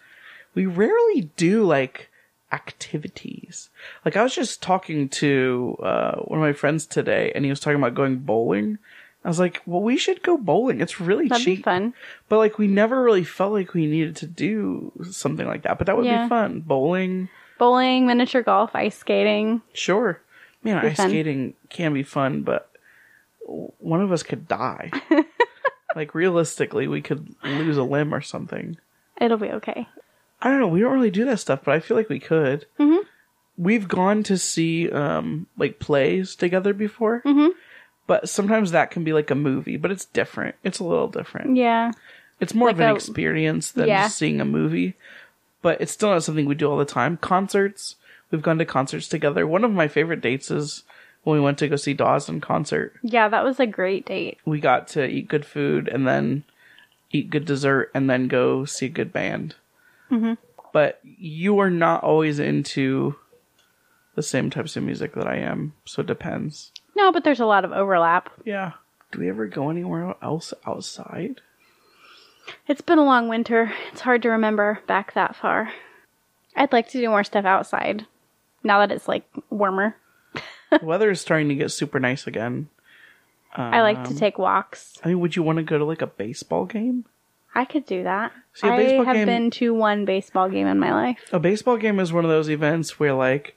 We 0.54 0.66
rarely 0.66 1.30
do 1.36 1.64
like 1.64 2.08
activities. 2.52 3.70
Like 4.04 4.16
I 4.16 4.22
was 4.22 4.34
just 4.34 4.62
talking 4.62 5.08
to 5.10 5.76
uh, 5.82 6.16
one 6.22 6.38
of 6.38 6.44
my 6.44 6.52
friends 6.52 6.86
today, 6.86 7.32
and 7.34 7.44
he 7.44 7.50
was 7.50 7.60
talking 7.60 7.78
about 7.78 7.94
going 7.94 8.18
bowling. 8.18 8.78
I 9.24 9.28
was 9.28 9.38
like, 9.40 9.62
"Well, 9.66 9.80
we 9.82 9.96
should 9.96 10.22
go 10.22 10.36
bowling. 10.36 10.80
It's 10.80 11.00
really 11.00 11.28
That'd 11.28 11.44
cheap." 11.44 11.58
be 11.58 11.62
fun. 11.62 11.94
But 12.28 12.38
like, 12.38 12.58
we 12.58 12.66
never 12.68 13.02
really 13.02 13.24
felt 13.24 13.52
like 13.52 13.72
we 13.74 13.86
needed 13.86 14.16
to 14.16 14.26
do 14.26 14.92
something 15.10 15.46
like 15.46 15.62
that. 15.62 15.78
But 15.78 15.86
that 15.86 15.96
would 15.96 16.04
Yeah. 16.06 16.24
be 16.24 16.28
fun. 16.28 16.60
Bowling, 16.60 17.28
Bowling, 17.58 18.06
miniature 18.06 18.42
golf, 18.42 18.74
ice 18.74 18.96
skating. 18.98 19.62
sure. 19.72 20.20
Man, 20.62 20.78
ice 20.84 20.96
fun. 20.96 21.08
skating 21.08 21.54
can 21.70 21.92
be 21.94 22.02
fun, 22.02 22.42
but 22.42 22.70
one 23.46 24.00
of 24.00 24.12
us 24.12 24.22
could 24.22 24.46
die. 24.48 24.90
like 25.94 26.14
realistically, 26.14 26.86
we 26.88 27.00
could 27.00 27.34
lose 27.42 27.76
a 27.76 27.82
limb 27.82 28.14
or 28.14 28.20
something. 28.20 28.76
It'll 29.20 29.36
be 29.38 29.50
okay. 29.50 29.86
I 30.42 30.50
don't 30.50 30.60
know. 30.60 30.68
We 30.68 30.80
don't 30.80 30.92
really 30.94 31.10
do 31.10 31.24
that 31.26 31.40
stuff, 31.40 31.60
but 31.64 31.74
I 31.74 31.80
feel 31.80 31.96
like 31.96 32.08
we 32.08 32.20
could. 32.20 32.66
Mhm. 32.78 33.04
We've 33.56 33.86
gone 33.88 34.22
to 34.24 34.36
see 34.36 34.90
um 34.90 35.46
like 35.56 35.78
plays 35.78 36.34
together 36.34 36.74
before, 36.74 37.22
Mhm. 37.24 37.50
but 38.06 38.28
sometimes 38.28 38.72
that 38.72 38.90
can 38.90 39.04
be 39.04 39.12
like 39.12 39.30
a 39.30 39.34
movie, 39.36 39.76
but 39.76 39.90
it's 39.90 40.04
different. 40.06 40.56
It's 40.64 40.80
a 40.80 40.84
little 40.84 41.08
different. 41.08 41.56
Yeah. 41.56 41.92
It's 42.40 42.52
more 42.54 42.68
of 42.70 42.80
an 42.80 42.90
a- 42.90 42.94
experience 42.94 43.70
than 43.70 43.86
Yeah. 43.88 44.02
just 44.04 44.18
seeing 44.18 44.40
a 44.40 44.44
movie, 44.44 44.94
but 45.62 45.80
it's 45.80 45.92
still 45.92 46.10
not 46.10 46.24
something 46.24 46.46
we 46.46 46.56
do 46.56 46.68
all 46.68 46.76
the 46.76 46.84
time. 46.84 47.16
Concerts. 47.18 47.96
We've 48.30 48.42
gone 48.42 48.58
to 48.58 48.64
concerts 48.64 49.06
together. 49.08 49.46
One 49.46 49.62
of 49.62 49.70
my 49.70 49.86
favorite 49.86 50.20
dates 50.20 50.50
is 50.50 50.82
when 51.24 51.36
we 51.38 51.42
went 51.42 51.58
to 51.58 51.68
go 51.68 51.76
see 51.76 51.94
Dawes 51.94 52.28
in 52.28 52.40
concert. 52.40 52.94
Yeah, 53.02 53.28
that 53.28 53.44
was 53.44 53.58
a 53.58 53.66
great 53.66 54.06
date. 54.06 54.38
We 54.44 54.60
got 54.60 54.88
to 54.88 55.04
eat 55.06 55.28
good 55.28 55.44
food 55.44 55.88
and 55.88 56.06
then 56.06 56.44
eat 57.10 57.30
good 57.30 57.44
dessert 57.44 57.90
and 57.94 58.08
then 58.08 58.28
go 58.28 58.64
see 58.64 58.86
a 58.86 58.90
good 58.90 59.12
band. 59.12 59.56
Mhm. 60.10 60.38
But 60.72 61.00
you 61.02 61.58
are 61.60 61.70
not 61.70 62.02
always 62.02 62.38
into 62.38 63.16
the 64.14 64.22
same 64.22 64.50
types 64.50 64.76
of 64.76 64.82
music 64.82 65.14
that 65.14 65.26
I 65.26 65.36
am, 65.36 65.72
so 65.84 66.00
it 66.00 66.06
depends. 66.06 66.72
No, 66.96 67.10
but 67.10 67.24
there's 67.24 67.40
a 67.40 67.46
lot 67.46 67.64
of 67.64 67.72
overlap. 67.72 68.30
Yeah. 68.44 68.72
Do 69.10 69.20
we 69.20 69.28
ever 69.28 69.46
go 69.46 69.70
anywhere 69.70 70.14
else 70.22 70.52
outside? 70.66 71.40
It's 72.68 72.80
been 72.80 72.98
a 72.98 73.04
long 73.04 73.28
winter. 73.28 73.72
It's 73.90 74.02
hard 74.02 74.22
to 74.22 74.28
remember 74.28 74.80
back 74.86 75.14
that 75.14 75.34
far. 75.34 75.72
I'd 76.56 76.72
like 76.72 76.88
to 76.90 77.00
do 77.00 77.08
more 77.08 77.24
stuff 77.24 77.44
outside 77.44 78.06
now 78.62 78.78
that 78.80 78.92
it's 78.92 79.08
like 79.08 79.24
warmer. 79.50 79.96
The 80.80 80.84
weather 80.86 81.10
is 81.10 81.20
starting 81.20 81.48
to 81.48 81.54
get 81.54 81.70
super 81.72 81.98
nice 82.00 82.26
again. 82.26 82.68
I 83.56 83.82
like 83.82 83.98
Um, 83.98 84.04
to 84.06 84.16
take 84.16 84.36
walks. 84.38 84.98
I 85.04 85.08
mean, 85.08 85.20
would 85.20 85.36
you 85.36 85.42
want 85.44 85.58
to 85.58 85.62
go 85.62 85.78
to 85.78 85.84
like 85.84 86.02
a 86.02 86.08
baseball 86.08 86.64
game? 86.66 87.04
I 87.54 87.64
could 87.64 87.86
do 87.86 88.02
that. 88.02 88.32
See, 88.54 88.66
a 88.66 88.72
I 88.72 88.76
baseball 88.76 89.04
have 89.04 89.14
game- 89.14 89.26
been 89.26 89.50
to 89.52 89.72
one 89.72 90.04
baseball 90.04 90.48
game 90.48 90.66
in 90.66 90.78
my 90.80 90.92
life. 90.92 91.18
A 91.32 91.38
baseball 91.38 91.76
game 91.76 92.00
is 92.00 92.12
one 92.12 92.24
of 92.24 92.30
those 92.30 92.50
events 92.50 92.98
where 92.98 93.12
like 93.12 93.54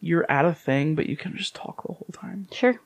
you're 0.00 0.30
at 0.30 0.46
a 0.46 0.54
thing, 0.54 0.94
but 0.94 1.06
you 1.06 1.16
can 1.16 1.36
just 1.36 1.54
talk 1.54 1.82
the 1.86 1.92
whole 1.92 2.08
time. 2.12 2.48
Sure. 2.52 2.80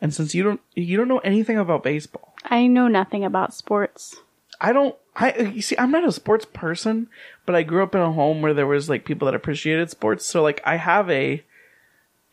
And 0.00 0.14
since 0.14 0.32
you 0.32 0.44
don't 0.44 0.60
you 0.74 0.96
don't 0.96 1.08
know 1.08 1.18
anything 1.18 1.58
about 1.58 1.82
baseball, 1.82 2.34
I 2.44 2.68
know 2.68 2.86
nothing 2.86 3.24
about 3.24 3.52
sports. 3.52 4.20
I 4.60 4.72
don't. 4.72 4.94
I 5.16 5.36
you 5.36 5.62
see, 5.62 5.76
I'm 5.76 5.90
not 5.90 6.06
a 6.06 6.12
sports 6.12 6.44
person, 6.52 7.08
but 7.46 7.56
I 7.56 7.64
grew 7.64 7.82
up 7.82 7.96
in 7.96 8.00
a 8.00 8.12
home 8.12 8.42
where 8.42 8.54
there 8.54 8.66
was 8.68 8.88
like 8.88 9.04
people 9.04 9.26
that 9.26 9.34
appreciated 9.34 9.90
sports. 9.90 10.24
So 10.24 10.40
like, 10.42 10.60
I 10.64 10.76
have 10.76 11.10
a 11.10 11.42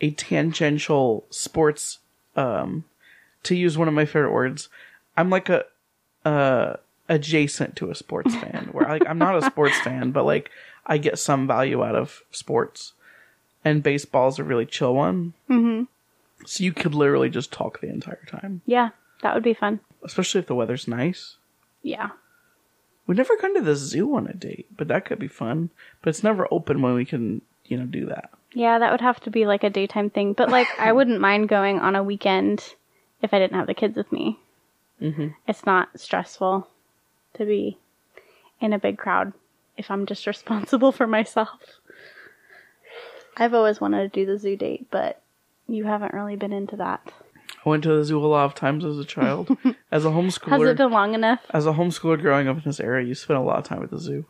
a 0.01 0.11
tangential 0.11 1.25
sports. 1.29 1.99
Um, 2.35 2.83
to 3.43 3.55
use 3.55 3.77
one 3.77 3.87
of 3.87 3.93
my 3.93 4.05
favorite 4.05 4.31
words, 4.33 4.69
I'm 5.15 5.29
like 5.29 5.49
a 5.49 5.65
uh 6.25 6.77
adjacent 7.07 7.75
to 7.77 7.91
a 7.91 7.95
sports 7.95 8.35
fan. 8.41 8.69
Where 8.71 8.87
like 8.87 9.07
I'm 9.07 9.17
not 9.19 9.37
a 9.37 9.41
sports 9.45 9.77
fan, 9.79 10.11
but 10.11 10.25
like 10.25 10.49
I 10.85 10.97
get 10.97 11.19
some 11.19 11.47
value 11.47 11.83
out 11.83 11.95
of 11.95 12.21
sports, 12.31 12.93
and 13.63 13.81
baseball's 13.83 14.39
a 14.39 14.43
really 14.43 14.65
chill 14.65 14.93
one. 14.95 15.33
Mm-hmm. 15.49 15.83
So 16.45 16.63
you 16.63 16.73
could 16.73 16.93
literally 16.93 17.29
just 17.29 17.51
talk 17.51 17.79
the 17.81 17.89
entire 17.89 18.21
time, 18.27 18.61
Yeah, 18.65 18.89
that 19.23 19.33
would 19.33 19.43
be 19.43 19.53
fun. 19.55 19.79
especially 20.03 20.39
if 20.39 20.47
the 20.47 20.53
weather's 20.55 20.87
nice. 20.87 21.37
Yeah. 21.81 22.09
We've 23.07 23.17
never 23.17 23.37
gone 23.37 23.53
to 23.55 23.61
the 23.61 23.75
zoo 23.75 24.15
on 24.15 24.27
a 24.27 24.33
date, 24.33 24.67
but 24.75 24.87
that 24.89 25.05
could 25.05 25.17
be 25.19 25.27
fun. 25.27 25.69
But 26.01 26.09
it's 26.09 26.23
never 26.23 26.47
open 26.51 26.81
when 26.81 26.93
we 26.95 27.05
can, 27.05 27.41
you 27.65 27.77
know, 27.77 27.85
do 27.85 28.05
that. 28.07 28.31
Yeah, 28.55 28.79
that 28.79 28.91
would 28.91 29.01
have 29.01 29.19
to 29.21 29.29
be 29.29 29.45
like 29.45 29.63
a 29.63 29.69
daytime 29.69 30.09
thing. 30.09 30.33
But 30.33 30.49
like, 30.49 30.67
I 30.79 30.91
wouldn't 30.97 31.19
mind 31.19 31.49
going 31.49 31.79
on 31.79 31.95
a 31.95 32.03
weekend 32.03 32.73
if 33.21 33.33
I 33.33 33.39
didn't 33.39 33.57
have 33.57 33.67
the 33.67 33.73
kids 33.73 33.97
with 33.97 34.11
me. 34.11 34.39
Mm-hmm. 35.01 35.27
It's 35.45 35.65
not 35.65 35.99
stressful 35.99 36.67
to 37.33 37.45
be 37.45 37.77
in 38.61 38.71
a 38.71 38.79
big 38.79 38.97
crowd 38.97 39.33
if 39.77 39.91
I'm 39.91 40.05
just 40.05 40.25
responsible 40.35 40.91
for 40.93 41.05
myself. 41.05 41.59
I've 43.37 43.53
always 43.53 43.81
wanted 43.81 44.13
to 44.13 44.19
do 44.19 44.25
the 44.25 44.39
zoo 44.39 44.55
date, 44.55 44.87
but 44.89 45.21
you 45.67 45.83
haven't 45.83 46.13
really 46.13 46.37
been 46.37 46.53
into 46.53 46.77
that. 46.77 47.01
I 47.65 47.69
went 47.69 47.83
to 47.83 47.97
the 47.97 48.05
zoo 48.05 48.23
a 48.23 48.25
lot 48.25 48.45
of 48.45 48.55
times 48.55 48.85
as 48.85 48.97
a 48.97 49.03
child. 49.03 49.49
as 49.91 50.05
a 50.05 50.09
homeschooler, 50.09 50.49
Has 50.49 50.61
it 50.61 50.77
been 50.77 50.91
long 50.91 51.13
enough? 51.13 51.41
as 51.49 51.65
a 51.65 51.73
homeschooler 51.73 52.21
growing 52.21 52.47
up 52.47 52.55
in 52.55 52.63
this 52.63 52.79
area, 52.79 53.05
you 53.05 53.15
spend 53.15 53.37
a 53.37 53.41
lot 53.41 53.57
of 53.57 53.65
time 53.65 53.83
at 53.83 53.91
the 53.91 53.99
zoo. 53.99 54.23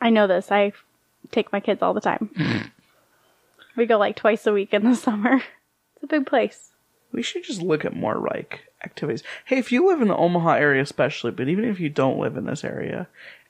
I 0.00 0.08
know 0.08 0.26
this. 0.26 0.50
I 0.50 0.72
take 1.30 1.52
my 1.52 1.60
kids 1.60 1.82
all 1.82 1.92
the 1.92 2.00
time. 2.00 2.30
We 3.78 3.86
go 3.86 3.96
like 3.96 4.16
twice 4.16 4.46
a 4.46 4.52
week 4.52 4.74
in 4.74 4.84
the 4.84 4.94
summer. 4.96 5.36
It's 5.36 6.04
a 6.04 6.06
big 6.06 6.26
place. 6.26 6.72
We 7.12 7.22
should 7.22 7.44
just 7.44 7.62
look 7.62 7.84
at 7.84 7.96
more 7.96 8.16
like 8.18 8.64
activities. 8.84 9.22
Hey, 9.46 9.58
if 9.58 9.72
you 9.72 9.88
live 9.88 10.02
in 10.02 10.08
the 10.08 10.16
Omaha 10.16 10.54
area, 10.54 10.82
especially, 10.82 11.30
but 11.30 11.48
even 11.48 11.64
if 11.64 11.80
you 11.80 11.88
don't 11.88 12.18
live 12.18 12.36
in 12.36 12.44
this 12.44 12.64
area, 12.64 13.08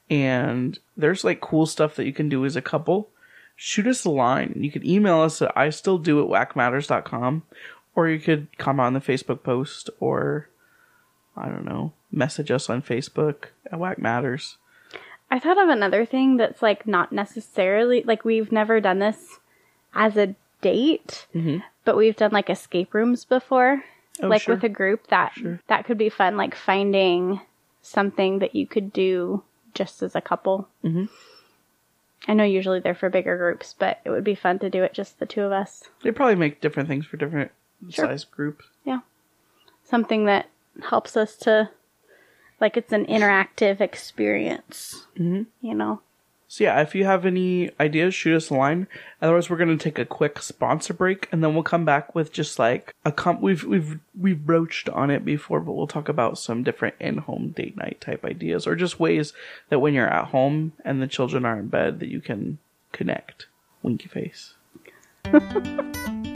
and 0.08 0.78
there's 0.96 1.24
like 1.24 1.40
cool 1.40 1.66
stuff 1.66 1.96
that 1.96 2.06
you 2.06 2.12
can 2.12 2.28
do 2.28 2.44
as 2.44 2.54
a 2.54 2.62
couple, 2.62 3.10
shoot 3.56 3.86
us 3.86 4.04
a 4.04 4.10
line. 4.10 4.54
You 4.56 4.70
can 4.70 4.86
email 4.86 5.20
us 5.20 5.42
at 5.42 5.56
I 5.56 5.70
still 5.70 5.98
do 5.98 6.22
at 6.22 6.28
whackmatters.com, 6.28 7.42
or 7.96 8.08
you 8.08 8.20
could 8.20 8.56
comment 8.58 8.86
on 8.86 8.92
the 8.94 9.00
Facebook 9.00 9.42
post, 9.42 9.90
or 9.98 10.48
I 11.36 11.48
don't 11.48 11.64
know, 11.64 11.92
message 12.12 12.50
us 12.50 12.70
on 12.70 12.80
Facebook 12.80 13.46
at 13.70 13.78
Whack 13.78 13.98
Matters. 13.98 14.56
I 15.30 15.38
thought 15.38 15.62
of 15.62 15.68
another 15.68 16.06
thing 16.06 16.36
that's 16.38 16.62
like 16.62 16.86
not 16.86 17.12
necessarily 17.12 18.02
like 18.02 18.24
we've 18.24 18.52
never 18.52 18.80
done 18.80 19.00
this 19.00 19.37
as 19.94 20.16
a 20.16 20.34
date, 20.60 21.26
Mhm. 21.34 21.62
but 21.84 21.96
we've 21.96 22.16
done 22.16 22.30
like 22.32 22.50
escape 22.50 22.92
rooms 22.94 23.24
before, 23.24 23.84
Oh, 24.22 24.26
like 24.28 24.42
sure. 24.42 24.54
with 24.56 24.64
a 24.64 24.68
group. 24.68 25.06
That 25.08 25.32
Sure. 25.34 25.60
that 25.68 25.84
could 25.84 25.98
be 25.98 26.08
fun, 26.08 26.36
like 26.36 26.54
finding 26.54 27.40
something 27.82 28.40
that 28.40 28.54
you 28.54 28.66
could 28.66 28.92
do 28.92 29.42
just 29.74 30.02
as 30.02 30.14
a 30.16 30.20
couple. 30.20 30.68
Mhm. 30.84 31.08
I 32.26 32.34
know 32.34 32.44
usually 32.44 32.80
they're 32.80 32.94
for 32.94 33.08
bigger 33.10 33.36
groups, 33.38 33.74
but 33.78 34.00
it 34.04 34.10
would 34.10 34.24
be 34.24 34.34
fun 34.34 34.58
to 34.58 34.68
do 34.68 34.82
it 34.82 34.92
just 34.92 35.18
the 35.20 35.26
two 35.26 35.42
of 35.42 35.52
us. 35.52 35.88
They 36.02 36.10
probably 36.10 36.34
make 36.34 36.60
different 36.60 36.88
things 36.88 37.06
for 37.06 37.16
different 37.16 37.52
Sure. 37.88 38.06
size 38.06 38.24
groups. 38.24 38.66
Yeah. 38.84 39.00
Something 39.84 40.24
that 40.24 40.48
helps 40.82 41.16
us 41.16 41.36
to, 41.38 41.70
like, 42.60 42.76
it's 42.76 42.92
an 42.92 43.06
interactive 43.06 43.80
experience. 43.80 45.06
Mhm. 45.16 45.46
You 45.60 45.74
know. 45.74 46.00
So 46.50 46.64
yeah, 46.64 46.80
if 46.80 46.94
you 46.94 47.04
have 47.04 47.26
any 47.26 47.70
ideas, 47.78 48.14
shoot 48.14 48.34
us 48.34 48.48
a 48.48 48.54
line. 48.54 48.86
Otherwise, 49.20 49.50
we're 49.50 49.58
gonna 49.58 49.76
take 49.76 49.98
a 49.98 50.06
quick 50.06 50.40
sponsor 50.40 50.94
break, 50.94 51.28
and 51.30 51.44
then 51.44 51.52
we'll 51.52 51.62
come 51.62 51.84
back 51.84 52.14
with 52.14 52.32
just 52.32 52.58
like 52.58 52.94
a 53.04 53.12
comp. 53.12 53.42
We've 53.42 53.62
we've 53.64 53.98
we've 54.18 54.46
broached 54.46 54.88
on 54.88 55.10
it 55.10 55.26
before, 55.26 55.60
but 55.60 55.74
we'll 55.74 55.86
talk 55.86 56.08
about 56.08 56.38
some 56.38 56.62
different 56.62 56.94
in-home 56.98 57.50
date 57.50 57.76
night 57.76 58.00
type 58.00 58.24
ideas, 58.24 58.66
or 58.66 58.74
just 58.76 58.98
ways 58.98 59.34
that 59.68 59.80
when 59.80 59.92
you're 59.92 60.08
at 60.08 60.28
home 60.28 60.72
and 60.86 61.02
the 61.02 61.06
children 61.06 61.44
are 61.44 61.58
in 61.58 61.68
bed, 61.68 62.00
that 62.00 62.08
you 62.08 62.22
can 62.22 62.58
connect. 62.92 63.46
Winky 63.82 64.08
face. 64.08 64.54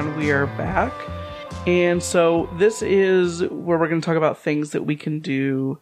and 0.00 0.16
we 0.16 0.30
are 0.30 0.46
back. 0.46 0.94
And 1.66 2.02
so 2.02 2.48
this 2.56 2.80
is 2.80 3.42
where 3.42 3.76
we're 3.76 3.86
going 3.86 4.00
to 4.00 4.04
talk 4.04 4.16
about 4.16 4.38
things 4.38 4.70
that 4.70 4.86
we 4.86 4.96
can 4.96 5.20
do 5.20 5.78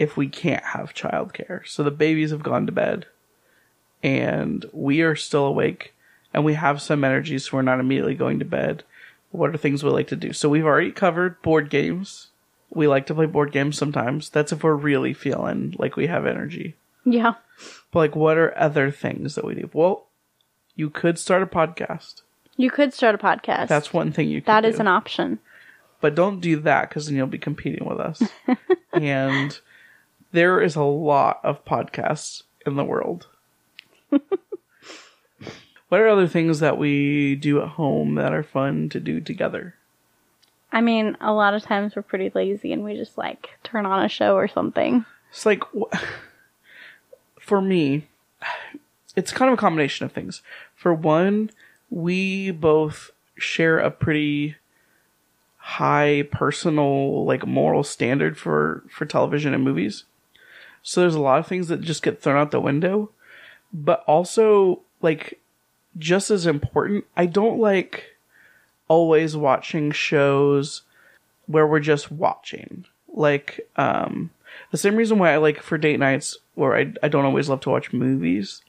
if 0.00 0.16
we 0.16 0.26
can't 0.26 0.64
have 0.64 0.94
childcare. 0.94 1.64
So 1.68 1.84
the 1.84 1.92
babies 1.92 2.32
have 2.32 2.42
gone 2.42 2.66
to 2.66 2.72
bed 2.72 3.06
and 4.02 4.66
we 4.72 5.00
are 5.02 5.14
still 5.14 5.44
awake 5.44 5.94
and 6.34 6.44
we 6.44 6.54
have 6.54 6.82
some 6.82 7.04
energy, 7.04 7.38
so 7.38 7.56
we're 7.56 7.62
not 7.62 7.78
immediately 7.78 8.16
going 8.16 8.40
to 8.40 8.44
bed. 8.44 8.82
What 9.30 9.54
are 9.54 9.56
things 9.56 9.84
we 9.84 9.90
like 9.90 10.08
to 10.08 10.16
do? 10.16 10.32
So 10.32 10.48
we've 10.48 10.66
already 10.66 10.90
covered 10.90 11.40
board 11.40 11.70
games. 11.70 12.30
We 12.68 12.88
like 12.88 13.06
to 13.06 13.14
play 13.14 13.26
board 13.26 13.52
games 13.52 13.78
sometimes. 13.78 14.28
That's 14.28 14.50
if 14.50 14.64
we're 14.64 14.74
really 14.74 15.14
feeling 15.14 15.76
like 15.78 15.94
we 15.94 16.08
have 16.08 16.26
energy. 16.26 16.74
Yeah. 17.04 17.34
But 17.92 17.98
like, 18.00 18.16
what 18.16 18.38
are 18.38 18.58
other 18.58 18.90
things 18.90 19.36
that 19.36 19.44
we 19.44 19.54
do? 19.54 19.70
Well, 19.72 20.08
you 20.74 20.90
could 20.90 21.16
start 21.16 21.44
a 21.44 21.46
podcast. 21.46 22.22
You 22.62 22.70
could 22.70 22.94
start 22.94 23.16
a 23.16 23.18
podcast. 23.18 23.66
That's 23.66 23.92
one 23.92 24.12
thing 24.12 24.28
you 24.28 24.40
could 24.40 24.46
that 24.46 24.60
do. 24.60 24.78
an 24.78 24.86
option. 24.86 25.40
but 26.00 26.14
don't 26.14 26.38
do 26.38 26.60
that 26.60 26.88
because 26.88 27.06
then 27.06 27.16
you'll 27.16 27.26
be 27.26 27.36
competing 27.36 27.88
with 27.88 27.98
us. 27.98 28.22
and 28.92 29.58
there 30.30 30.60
is 30.60 30.76
a 30.76 30.84
lot 30.84 31.40
of 31.42 31.64
podcasts 31.64 32.44
in 32.64 32.76
the 32.76 32.84
world. 32.84 33.26
what 34.10 34.22
are 35.90 36.06
other 36.06 36.28
things 36.28 36.60
that 36.60 36.78
we 36.78 37.34
do 37.34 37.60
at 37.60 37.70
home 37.70 38.14
that 38.14 38.32
are 38.32 38.44
fun 38.44 38.88
to 38.90 39.00
do 39.00 39.20
together? 39.20 39.74
I 40.70 40.82
mean, 40.82 41.16
a 41.20 41.32
lot 41.32 41.54
of 41.54 41.64
times 41.64 41.96
we're 41.96 42.02
pretty 42.02 42.30
lazy 42.32 42.72
and 42.72 42.84
we 42.84 42.94
just 42.94 43.18
like 43.18 43.58
turn 43.64 43.86
on 43.86 44.04
a 44.04 44.08
show 44.08 44.36
or 44.36 44.46
something. 44.46 45.04
It's 45.30 45.44
like, 45.44 45.64
for 47.40 47.60
me, 47.60 48.06
it's 49.16 49.32
kind 49.32 49.50
of 49.50 49.58
a 49.58 49.60
combination 49.60 50.06
of 50.06 50.12
things. 50.12 50.42
For 50.76 50.94
one, 50.94 51.50
we 51.92 52.50
both 52.50 53.10
share 53.36 53.78
a 53.78 53.90
pretty 53.90 54.56
high 55.58 56.26
personal, 56.32 57.26
like 57.26 57.46
moral 57.46 57.84
standard 57.84 58.38
for, 58.38 58.82
for 58.90 59.04
television 59.04 59.52
and 59.52 59.62
movies. 59.62 60.04
So 60.82 61.02
there's 61.02 61.14
a 61.14 61.20
lot 61.20 61.38
of 61.38 61.46
things 61.46 61.68
that 61.68 61.82
just 61.82 62.02
get 62.02 62.20
thrown 62.20 62.38
out 62.38 62.50
the 62.50 62.60
window. 62.60 63.10
But 63.74 64.02
also, 64.06 64.80
like, 65.02 65.38
just 65.98 66.30
as 66.30 66.46
important, 66.46 67.04
I 67.14 67.26
don't 67.26 67.60
like 67.60 68.16
always 68.88 69.36
watching 69.36 69.92
shows 69.92 70.82
where 71.46 71.66
we're 71.66 71.80
just 71.80 72.10
watching. 72.10 72.86
Like, 73.12 73.68
um, 73.76 74.30
the 74.70 74.78
same 74.78 74.96
reason 74.96 75.18
why 75.18 75.34
I 75.34 75.36
like 75.36 75.62
for 75.62 75.76
date 75.76 76.00
nights 76.00 76.38
where 76.54 76.74
I, 76.74 76.94
I 77.02 77.08
don't 77.08 77.26
always 77.26 77.50
love 77.50 77.60
to 77.60 77.70
watch 77.70 77.92
movies. 77.92 78.62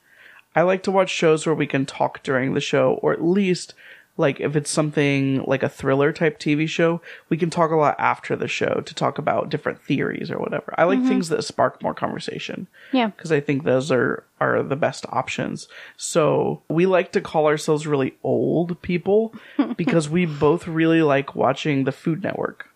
I 0.55 0.61
like 0.61 0.83
to 0.83 0.91
watch 0.91 1.09
shows 1.09 1.45
where 1.45 1.55
we 1.55 1.67
can 1.67 1.85
talk 1.85 2.23
during 2.23 2.53
the 2.53 2.61
show, 2.61 2.99
or 3.01 3.13
at 3.13 3.23
least 3.23 3.73
like 4.15 4.39
if 4.39 4.55
it's 4.55 4.69
something 4.69 5.43
like 5.45 5.63
a 5.63 5.69
thriller 5.69 6.11
type 6.11 6.39
TV 6.39 6.67
show, 6.69 7.01
we 7.29 7.37
can 7.37 7.49
talk 7.49 7.71
a 7.71 7.75
lot 7.75 7.95
after 7.97 8.35
the 8.35 8.47
show 8.47 8.81
to 8.85 8.93
talk 8.93 9.17
about 9.17 9.49
different 9.49 9.81
theories 9.81 10.29
or 10.29 10.37
whatever. 10.37 10.73
I 10.77 10.83
like 10.83 10.99
mm-hmm. 10.99 11.07
things 11.07 11.29
that 11.29 11.43
spark 11.43 11.81
more 11.81 11.95
conversation 11.95 12.67
Yeah. 12.91 13.07
because 13.07 13.31
I 13.31 13.39
think 13.39 13.63
those 13.63 13.91
are 13.91 14.23
are 14.39 14.61
the 14.61 14.75
best 14.75 15.05
options. 15.09 15.67
So 15.97 16.61
we 16.69 16.85
like 16.85 17.11
to 17.13 17.21
call 17.21 17.47
ourselves 17.47 17.87
really 17.87 18.15
old 18.23 18.79
people 18.81 19.33
because 19.77 20.09
we 20.09 20.25
both 20.25 20.67
really 20.67 21.01
like 21.01 21.35
watching 21.35 21.85
the 21.85 21.91
Food 21.91 22.23
Network. 22.23 22.69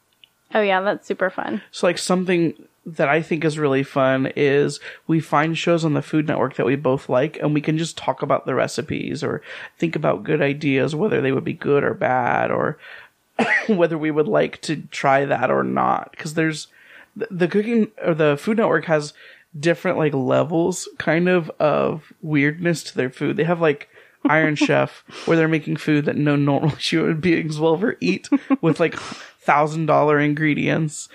Oh 0.55 0.61
yeah, 0.61 0.81
that's 0.81 1.07
super 1.07 1.29
fun. 1.29 1.61
So 1.71 1.85
like 1.87 1.97
something 1.97 2.53
that 2.87 3.09
I 3.09 3.21
think 3.21 3.43
is 3.43 3.59
really 3.59 3.83
fun 3.83 4.31
is 4.37 4.79
we 5.07 5.19
find 5.19 5.57
shows 5.57 5.83
on 5.83 5.93
the 5.93 6.01
Food 6.01 6.25
Network 6.25 6.55
that 6.55 6.65
we 6.65 6.77
both 6.77 7.09
like 7.09 7.37
and 7.41 7.53
we 7.53 7.59
can 7.59 7.77
just 7.77 7.97
talk 7.97 8.21
about 8.21 8.45
the 8.45 8.55
recipes 8.55 9.23
or 9.23 9.41
think 9.77 9.95
about 9.95 10.23
good 10.23 10.41
ideas 10.41 10.95
whether 10.95 11.19
they 11.19 11.33
would 11.33 11.43
be 11.43 11.51
good 11.53 11.83
or 11.83 11.93
bad 11.93 12.49
or 12.49 12.77
whether 13.67 13.97
we 13.97 14.09
would 14.09 14.27
like 14.29 14.61
to 14.61 14.77
try 14.89 15.25
that 15.25 15.51
or 15.51 15.63
not 15.63 16.11
because 16.11 16.33
there's 16.35 16.67
the- 17.15 17.27
the 17.29 17.47
cooking 17.49 17.91
or 18.03 18.13
the 18.13 18.37
Food 18.37 18.57
Network 18.57 18.85
has 18.85 19.13
different 19.59 19.97
like 19.97 20.13
levels 20.13 20.87
kind 20.97 21.27
of 21.27 21.49
of 21.59 22.13
weirdness 22.21 22.83
to 22.83 22.95
their 22.95 23.09
food. 23.09 23.35
They 23.37 23.43
have 23.43 23.59
like 23.59 23.89
Iron 24.23 24.55
Chef 24.65 25.03
where 25.25 25.35
they're 25.35 25.47
making 25.49 25.75
food 25.77 26.05
that 26.05 26.15
no 26.15 26.35
normal 26.37 26.69
human 26.77 27.19
beings 27.19 27.59
will 27.59 27.73
ever 27.73 27.97
eat 27.99 28.29
with 28.61 28.79
like 28.79 28.95
thousand 28.95 29.87
dollar 29.87 30.19
ingredients. 30.19 31.09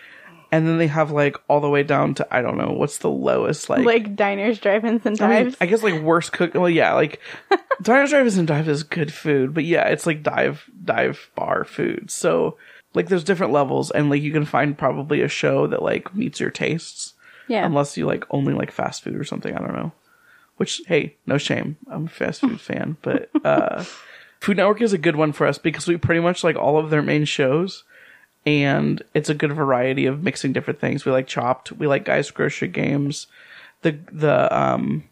And 0.53 0.67
then 0.67 0.77
they 0.77 0.87
have 0.87 1.11
like 1.11 1.37
all 1.49 1.61
the 1.61 1.69
way 1.69 1.83
down 1.83 2.15
to 2.15 2.27
I 2.31 2.43
don't 2.43 2.59
know 2.59 2.73
what's 2.73 2.99
the 2.99 3.11
lowest 3.11 3.71
like 3.71 3.85
Like 3.85 4.15
diners, 4.15 4.59
drive-ins, 4.59 5.07
and 5.07 5.21
I 5.21 5.27
mean, 5.27 5.45
dives. 5.45 5.57
I 5.61 5.67
guess 5.67 5.83
like 5.83 6.01
worst 6.03 6.33
cook. 6.33 6.55
Well, 6.55 6.69
yeah, 6.69 6.93
like 6.93 7.21
diners, 7.83 8.11
drive-ins, 8.11 8.37
and 8.37 8.47
dives 8.47 8.69
is 8.69 8.83
good 8.83 9.13
food, 9.13 9.55
but 9.55 9.65
yeah, 9.65 9.89
it's 9.89 10.07
like 10.07 10.23
dive 10.23 10.71
dive 10.85 11.31
bar 11.35 11.65
food. 11.65 12.11
So 12.11 12.59
like, 12.95 13.09
there's 13.09 13.25
different 13.25 13.53
levels, 13.53 13.91
and 13.91 14.11
like 14.11 14.23
you 14.23 14.33
can 14.33 14.45
find 14.45 14.77
probably 14.77 15.23
a 15.23 15.29
show 15.29 15.67
that 15.67 15.83
like 15.83 16.15
meets 16.15 16.39
your 16.39 16.51
tastes, 16.51 17.15
yeah. 17.49 17.65
unless 17.65 17.97
you 17.97 18.07
like 18.07 18.25
only 18.31 18.53
like 18.53 18.71
fast 18.71 19.03
food 19.03 19.17
or 19.17 19.25
something. 19.25 19.55
I 19.55 19.59
don't 19.59 19.75
know. 19.75 19.93
Which 20.59 20.83
hey, 20.87 21.17
no 21.27 21.39
shame. 21.39 21.79
I'm 21.91 22.05
a 22.05 22.09
fast 22.09 22.43
food 22.43 22.61
fan, 22.61 22.99
but 23.01 23.31
uh, 23.45 23.85
Food 24.43 24.57
Network 24.57 24.83
is 24.83 24.93
a 24.93 24.99
good 24.99 25.15
one 25.15 25.33
for 25.33 25.47
us 25.47 25.57
because 25.57 25.87
we 25.87 25.97
pretty 25.97 26.21
much 26.21 26.43
like 26.43 26.57
all 26.57 26.77
of 26.77 26.91
their 26.91 27.01
main 27.01 27.25
shows. 27.25 27.85
And 28.45 29.03
it's 29.15 29.29
a 29.29 29.35
good 29.35 29.53
variety 29.53 30.07
of 30.07 30.23
mixing 30.23 30.53
different 30.53 30.81
things. 30.81 31.05
We 31.05 31.13
like 31.13 31.27
Chopped. 31.27 31.73
We 31.73 31.87
like 31.87 32.05
Guys 32.05 32.31
Grocery 32.31 32.69
Games. 32.69 33.29
The 33.83 33.99
the 34.11 34.57
um 34.57 35.05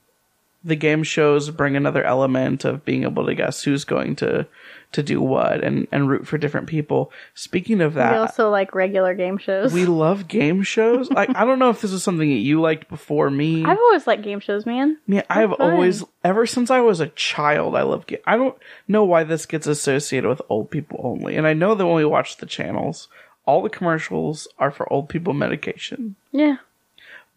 the 0.62 0.76
game 0.76 1.02
shows 1.02 1.48
bring 1.50 1.74
another 1.76 2.04
element 2.04 2.64
of 2.64 2.84
being 2.84 3.04
able 3.04 3.24
to 3.26 3.34
guess 3.34 3.62
who's 3.62 3.84
going 3.84 4.14
to 4.16 4.46
to 4.92 5.02
do 5.04 5.20
what 5.20 5.62
and 5.62 5.86
and 5.92 6.08
root 6.08 6.26
for 6.26 6.36
different 6.36 6.66
people. 6.66 7.12
Speaking 7.34 7.80
of 7.80 7.94
that, 7.94 8.12
we 8.12 8.18
also 8.18 8.50
like 8.50 8.74
regular 8.74 9.14
game 9.14 9.38
shows. 9.38 9.72
we 9.72 9.84
love 9.86 10.26
game 10.28 10.62
shows. 10.62 11.08
Like 11.20 11.34
I 11.36 11.44
don't 11.44 11.58
know 11.60 11.70
if 11.70 11.80
this 11.80 11.92
is 11.92 12.02
something 12.02 12.28
that 12.28 12.34
you 12.40 12.60
liked 12.60 12.88
before 12.88 13.30
me. 13.30 13.64
I've 13.64 13.78
always 13.78 14.06
liked 14.06 14.22
game 14.22 14.40
shows, 14.40 14.66
man. 14.66 14.98
Yeah, 15.06 15.22
I've 15.30 15.50
fun. 15.56 15.70
always, 15.72 16.02
ever 16.24 16.44
since 16.46 16.70
I 16.70 16.80
was 16.80 17.00
a 17.00 17.08
child, 17.08 17.74
I 17.76 17.82
love. 17.82 18.06
Ga- 18.06 18.20
I 18.26 18.36
don't 18.36 18.56
know 18.88 19.04
why 19.04 19.24
this 19.24 19.46
gets 19.46 19.66
associated 19.66 20.28
with 20.28 20.42
old 20.48 20.70
people 20.70 21.00
only, 21.02 21.36
and 21.36 21.46
I 21.46 21.52
know 21.54 21.74
that 21.74 21.86
when 21.86 21.96
we 21.96 22.04
watch 22.04 22.36
the 22.38 22.46
channels, 22.46 23.08
all 23.46 23.62
the 23.62 23.70
commercials 23.70 24.46
are 24.58 24.70
for 24.70 24.92
old 24.92 25.08
people 25.08 25.32
medication. 25.32 26.16
Yeah, 26.32 26.56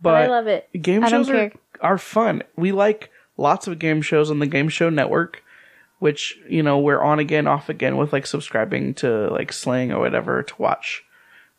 But 0.01 0.15
I 0.15 0.27
love 0.27 0.48
it. 0.48 0.70
Game 0.82 1.03
I 1.03 1.10
shows 1.10 1.30
are, 1.30 1.34
care. 1.50 1.51
are 1.82 1.98
fun. 1.98 2.44
We 2.56 2.72
like 2.72 3.10
lots 3.37 3.67
of 3.67 3.79
game 3.79 4.01
shows 4.01 4.29
on 4.31 4.39
the 4.39 4.47
Game 4.47 4.69
Show 4.69 4.89
Network, 4.89 5.43
which 5.99 6.37
you 6.49 6.63
know 6.63 6.79
we're 6.79 7.01
on 7.01 7.19
again, 7.19 7.47
off 7.47 7.69
again 7.69 7.97
with 7.97 8.13
like 8.13 8.25
subscribing 8.27 8.93
to 8.95 9.29
like 9.29 9.51
Sling 9.53 9.91
or 9.91 9.99
whatever 9.99 10.43
to 10.43 10.53
watch 10.61 11.03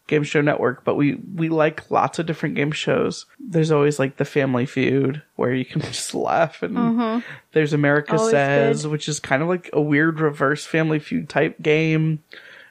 Game 0.07 0.23
Show 0.23 0.41
Network. 0.41 0.85
But 0.85 0.97
we 0.97 1.15
we 1.15 1.49
like 1.49 1.91
lots 1.91 2.19
of 2.19 2.27
different 2.27 2.55
game 2.55 2.73
shows. 2.73 3.27
There's 3.41 3.71
always 3.71 3.99
like 3.99 4.17
the 4.19 4.25
Family 4.25 4.67
Feud 4.67 5.23
where 5.37 5.55
you 5.55 5.65
can 5.65 5.81
just 5.83 6.15
laugh, 6.15 6.63
and 6.63 7.23
there's 7.53 7.73
America 7.73 8.13
Mm-hmm. 8.13 8.19
Always 8.19 8.33
Says, 8.33 8.83
good. 8.83 8.91
which 8.93 9.09
is 9.09 9.21
kind 9.21 9.43
of 9.43 9.49
like 9.49 9.71
a 9.73 9.81
weird 9.81 10.21
reverse 10.21 10.65
Family 10.67 10.99
Feud 10.99 11.29
type 11.29 11.61
game. 11.63 12.23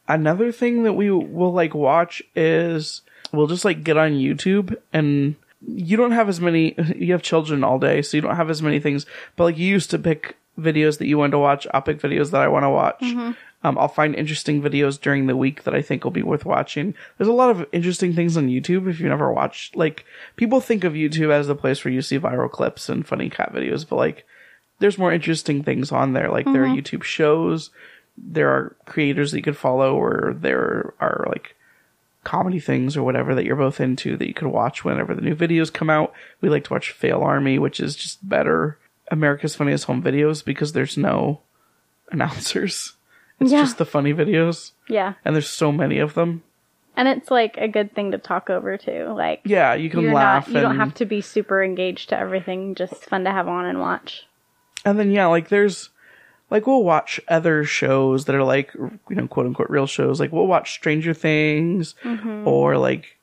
Another 0.07 0.51
thing 0.51 0.83
that 0.83 0.93
we 0.93 1.09
will 1.09 1.53
like 1.53 1.73
watch 1.73 2.21
is 2.35 3.01
we'll 3.31 3.47
just 3.47 3.63
like 3.65 3.83
get 3.83 3.97
on 3.97 4.11
YouTube 4.11 4.75
and 4.91 5.35
you 5.67 5.95
don't 5.97 6.11
have 6.11 6.29
as 6.29 6.41
many 6.41 6.75
you 6.95 7.11
have 7.13 7.21
children 7.21 7.63
all 7.63 7.79
day 7.79 8.01
so 8.01 8.17
you 8.17 8.21
don't 8.21 8.35
have 8.35 8.49
as 8.49 8.61
many 8.61 8.79
things 8.79 9.05
but 9.35 9.45
like 9.45 9.57
you 9.57 9.67
used 9.67 9.89
to 9.89 9.99
pick 9.99 10.37
videos 10.59 10.99
that 10.99 11.07
you 11.07 11.17
wanted 11.17 11.31
to 11.31 11.39
watch. 11.39 11.65
I'll 11.73 11.81
pick 11.81 11.99
videos 11.99 12.29
that 12.31 12.41
i 12.41 12.47
want 12.47 12.63
to 12.63 12.69
watch 12.69 13.01
um, 13.63 13.77
i'll 13.77 13.87
find 13.87 14.13
interesting 14.13 14.61
videos 14.61 14.99
during 15.01 15.25
the 15.25 15.35
week 15.37 15.63
that 15.63 15.73
i 15.73 15.81
think 15.81 16.03
will 16.03 16.11
be 16.11 16.21
worth 16.21 16.45
watching. 16.45 16.93
There's 17.17 17.27
a 17.27 17.33
lot 17.33 17.49
of 17.49 17.65
interesting 17.71 18.13
things 18.13 18.37
on 18.37 18.49
youtube 18.49 18.87
if 18.89 18.99
you 18.99 19.09
never 19.09 19.31
watched 19.31 19.75
like 19.75 20.05
people 20.35 20.59
think 20.61 20.83
of 20.83 20.93
youtube 20.93 21.31
as 21.31 21.47
the 21.47 21.55
place 21.55 21.83
where 21.83 21.93
you 21.93 22.01
see 22.01 22.19
viral 22.19 22.51
clips 22.51 22.89
and 22.89 23.07
funny 23.07 23.29
cat 23.29 23.51
videos 23.53 23.87
but 23.87 23.95
like 23.95 24.25
there's 24.79 24.97
more 24.97 25.13
interesting 25.13 25.63
things 25.63 25.91
on 25.91 26.13
there. 26.13 26.29
Like 26.29 26.45
there 26.45 26.63
are 26.65 26.67
youtube 26.67 27.03
shows 27.03 27.69
there 28.17 28.49
are 28.49 28.75
creators 28.85 29.31
that 29.31 29.37
you 29.37 29.43
could 29.43 29.57
follow 29.57 29.95
or 29.95 30.35
there 30.37 30.93
are 30.99 31.25
like 31.29 31.55
comedy 32.23 32.59
things 32.59 32.95
or 32.95 33.03
whatever 33.03 33.35
that 33.35 33.45
you're 33.45 33.55
both 33.55 33.79
into 33.81 34.15
that 34.17 34.27
you 34.27 34.33
could 34.33 34.47
watch 34.47 34.83
whenever 34.85 35.13
the 35.13 35.21
new 35.21 35.35
videos 35.35 35.71
come 35.71 35.89
out. 35.89 36.13
We 36.41 36.49
like 36.49 36.63
to 36.65 36.73
watch 36.73 36.91
Fail 36.91 37.21
Army, 37.21 37.59
which 37.59 37.79
is 37.79 37.95
just 37.95 38.27
better. 38.27 38.77
America's 39.11 39.55
Funniest 39.55 39.85
Home 39.85 40.01
Videos 40.01 40.43
because 40.43 40.71
there's 40.73 40.97
no 40.97 41.41
announcers. 42.11 42.93
It's 43.39 43.51
Yeah. 43.51 43.61
just 43.61 43.77
the 43.77 43.85
funny 43.85 44.13
videos, 44.13 44.71
Yeah, 44.87 45.13
and 45.25 45.35
there's 45.35 45.49
so 45.49 45.71
many 45.71 45.99
of 45.99 46.13
them. 46.13 46.43
and 46.95 47.07
it's 47.07 47.31
like 47.31 47.57
a 47.57 47.67
good 47.67 47.93
thing 47.95 48.11
to 48.11 48.17
talk 48.17 48.49
over 48.49 48.77
too. 48.77 49.13
Like 49.17 49.41
Yeah, 49.43 49.73
you 49.73 49.89
can 49.89 50.11
laugh. 50.13 50.47
not, 50.47 50.55
you 50.55 50.61
don't 50.61 50.77
have 50.77 50.93
to 50.95 51.05
be 51.05 51.21
super 51.21 51.63
engaged 51.63 52.09
to 52.09 52.17
everything. 52.19 52.75
Just 52.75 53.05
fun 53.05 53.23
to 53.25 53.31
have 53.31 53.47
on 53.47 53.65
and 53.65 53.79
watch. 53.79 54.27
And 54.85 54.99
then 54.99 55.11
yeah, 55.11 55.25
like 55.25 55.49
there's 55.49 55.89
like 56.53 56.67
we'll 56.67 56.83
watch 56.83 57.19
other 57.27 57.63
shows 57.63 58.25
that 58.25 58.35
are 58.35 58.43
like 58.43 58.71
you 58.75 59.15
know 59.15 59.27
quote 59.27 59.47
unquote 59.47 59.71
real 59.71 59.87
shows. 59.87 60.19
Like 60.19 60.31
we'll 60.31 60.47
watch 60.47 60.73
Stranger 60.73 61.13
Things 61.13 61.95
mm-hmm. 62.03 62.47
or 62.47 62.77
like 62.77 63.17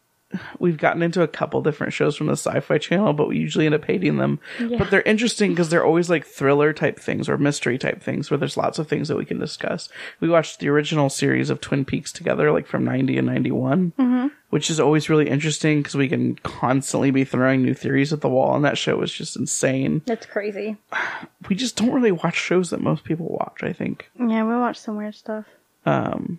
we've 0.58 0.76
gotten 0.76 1.02
into 1.02 1.22
a 1.22 1.28
couple 1.28 1.62
different 1.62 1.92
shows 1.92 2.16
from 2.16 2.26
the 2.26 2.34
Sci-Fi 2.34 2.78
Channel, 2.78 3.12
but 3.12 3.28
we 3.28 3.38
usually 3.38 3.66
end 3.66 3.74
up 3.74 3.84
hating 3.84 4.16
them. 4.18 4.38
But 4.78 4.90
they're 4.90 5.02
interesting 5.02 5.50
because 5.50 5.70
they're 5.70 5.84
always 5.84 6.08
like 6.10 6.26
thriller 6.26 6.72
type 6.72 6.98
things 6.98 7.28
or 7.28 7.38
mystery 7.38 7.78
type 7.78 8.02
things 8.02 8.30
where 8.30 8.38
there's 8.38 8.56
lots 8.56 8.78
of 8.78 8.88
things 8.88 9.08
that 9.08 9.16
we 9.16 9.24
can 9.24 9.38
discuss. 9.38 9.88
We 10.20 10.28
watched 10.28 10.60
the 10.60 10.68
original 10.68 11.08
series 11.08 11.50
of 11.50 11.60
Twin 11.60 11.84
Peaks 11.84 12.12
together, 12.12 12.52
like 12.52 12.66
from 12.66 12.84
90 12.84 13.18
and 13.18 13.26
91, 13.26 13.92
mm-hmm. 13.98 14.26
which 14.50 14.70
is 14.70 14.78
always 14.78 15.08
really 15.08 15.28
interesting 15.28 15.80
because 15.80 15.96
we 15.96 16.08
can 16.08 16.36
constantly 16.36 17.10
be 17.10 17.24
throwing 17.24 17.62
new 17.62 17.74
theories 17.74 18.12
at 18.12 18.20
the 18.20 18.28
wall, 18.28 18.54
and 18.54 18.64
that 18.64 18.78
show 18.78 18.96
was 18.96 19.12
just 19.12 19.36
insane 19.36 20.02
That's 20.06 20.26
crazy. 20.26 20.76
we 21.48 21.56
just 21.56 21.76
don't 21.76 21.92
really 21.92 22.12
watch 22.12 22.36
shows 22.36 22.70
that 22.70 22.80
most 22.80 23.04
people 23.04 23.26
watch, 23.26 23.62
I 23.62 23.72
think. 23.72 24.10
Yeah, 24.18 24.44
we 24.44 24.54
watch 24.54 24.78
some 24.78 24.96
weird 24.96 25.14
stuff. 25.14 25.46
Um, 25.86 26.38